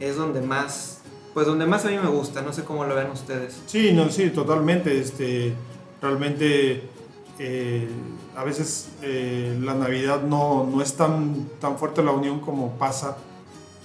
es 0.00 0.16
donde 0.16 0.40
más, 0.40 1.00
pues 1.34 1.46
donde 1.46 1.66
más 1.66 1.84
a 1.84 1.88
mí 1.88 1.98
me 1.98 2.08
gusta. 2.08 2.42
No 2.42 2.52
sé 2.52 2.64
cómo 2.64 2.84
lo 2.84 2.94
ven 2.94 3.10
ustedes. 3.10 3.60
Sí, 3.66 3.92
no, 3.92 4.08
sí, 4.10 4.30
totalmente. 4.30 4.98
Este, 4.98 5.52
realmente 6.00 6.82
eh, 7.38 7.88
a 8.36 8.44
veces 8.44 8.88
eh, 9.02 9.58
la 9.60 9.74
Navidad 9.74 10.22
no, 10.22 10.64
no 10.64 10.82
es 10.82 10.94
tan, 10.94 11.48
tan 11.60 11.78
fuerte 11.78 12.02
la 12.02 12.12
unión 12.12 12.40
como 12.40 12.72
pasa 12.78 13.16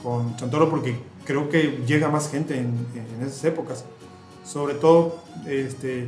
con 0.04 0.36
Chantolo 0.36 0.70
porque 0.70 0.96
creo 1.26 1.50
que 1.50 1.84
llega 1.86 2.10
más 2.10 2.30
gente 2.30 2.58
en, 2.58 2.88
en 2.96 3.26
esas 3.26 3.44
épocas. 3.46 3.86
Sobre 4.44 4.74
todo 4.74 5.22
este, 5.48 6.08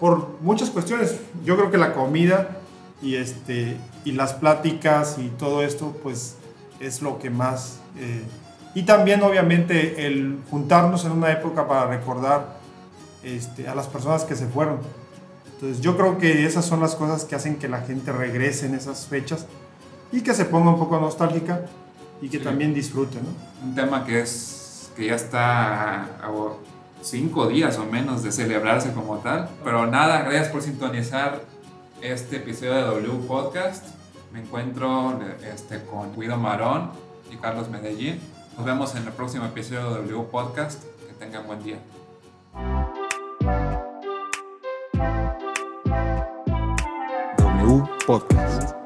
por 0.00 0.40
muchas 0.40 0.70
cuestiones. 0.70 1.16
Yo 1.44 1.56
creo 1.56 1.70
que 1.70 1.78
la 1.78 1.94
comida 1.94 2.57
y, 3.02 3.16
este, 3.16 3.76
y 4.04 4.12
las 4.12 4.32
pláticas 4.34 5.16
y 5.18 5.28
todo 5.28 5.62
esto 5.62 5.96
pues 6.02 6.36
es 6.80 7.02
lo 7.02 7.18
que 7.18 7.30
más... 7.30 7.80
eh, 7.98 8.22
y 8.74 8.82
también 8.82 9.22
obviamente 9.22 10.06
el 10.06 10.38
juntarnos 10.50 11.04
en 11.04 11.12
una 11.12 11.32
época 11.32 11.66
para 11.66 11.86
recordar 11.86 12.58
este, 13.24 13.66
a 13.66 13.74
las 13.74 13.86
personas 13.88 14.22
que 14.24 14.36
se 14.36 14.46
fueron. 14.46 14.78
Entonces 15.54 15.80
yo 15.80 15.96
creo 15.96 16.18
que 16.18 16.44
esas 16.46 16.64
son 16.64 16.80
las 16.80 16.94
cosas 16.94 17.24
que 17.24 17.34
hacen 17.34 17.56
que 17.56 17.66
la 17.68 17.80
gente 17.80 18.12
regrese 18.12 18.66
en 18.66 18.74
esas 18.74 19.06
fechas 19.06 19.46
y 20.12 20.20
que 20.20 20.32
se 20.34 20.44
ponga 20.44 20.70
un 20.70 20.78
poco 20.78 21.00
nostálgica 21.00 21.62
y 22.20 22.28
que 22.28 22.38
Sí. 22.38 22.44
también 22.44 22.74
disfrute, 22.74 23.18
¿no? 23.20 23.66
Un 23.68 23.74
tema 23.74 24.04
que 24.04 24.20
es 24.20 24.90
que 24.96 25.06
ya 25.06 25.14
está 25.16 26.02
a 26.04 26.30
cinco 27.02 27.46
días 27.48 27.78
o 27.78 27.84
menos 27.86 28.22
de 28.22 28.30
celebrarse 28.32 28.92
como 28.92 29.16
tal. 29.18 29.48
Pero 29.64 29.86
nada, 29.86 30.22
gracias 30.22 30.48
por 30.48 30.62
sintonizar 30.62 31.40
este 32.02 32.36
episodio 32.36 32.74
de 32.74 32.82
W 32.82 33.26
Podcast. 33.26 33.86
Me 34.32 34.40
encuentro 34.40 35.18
este, 35.52 35.82
con 35.84 36.18
Guido 36.18 36.36
Marón 36.36 36.90
y 37.32 37.36
Carlos 37.36 37.68
Medellín. 37.68 38.20
Nos 38.56 38.64
vemos 38.64 38.94
en 38.94 39.04
el 39.04 39.12
próximo 39.12 39.46
episodio 39.46 39.94
de 39.94 40.02
W 40.02 40.24
Podcast. 40.30 40.82
Que 41.06 41.12
tengan 41.18 41.46
buen 41.46 41.62
día. 41.62 41.78
W 47.38 47.84
Podcast. 48.06 48.77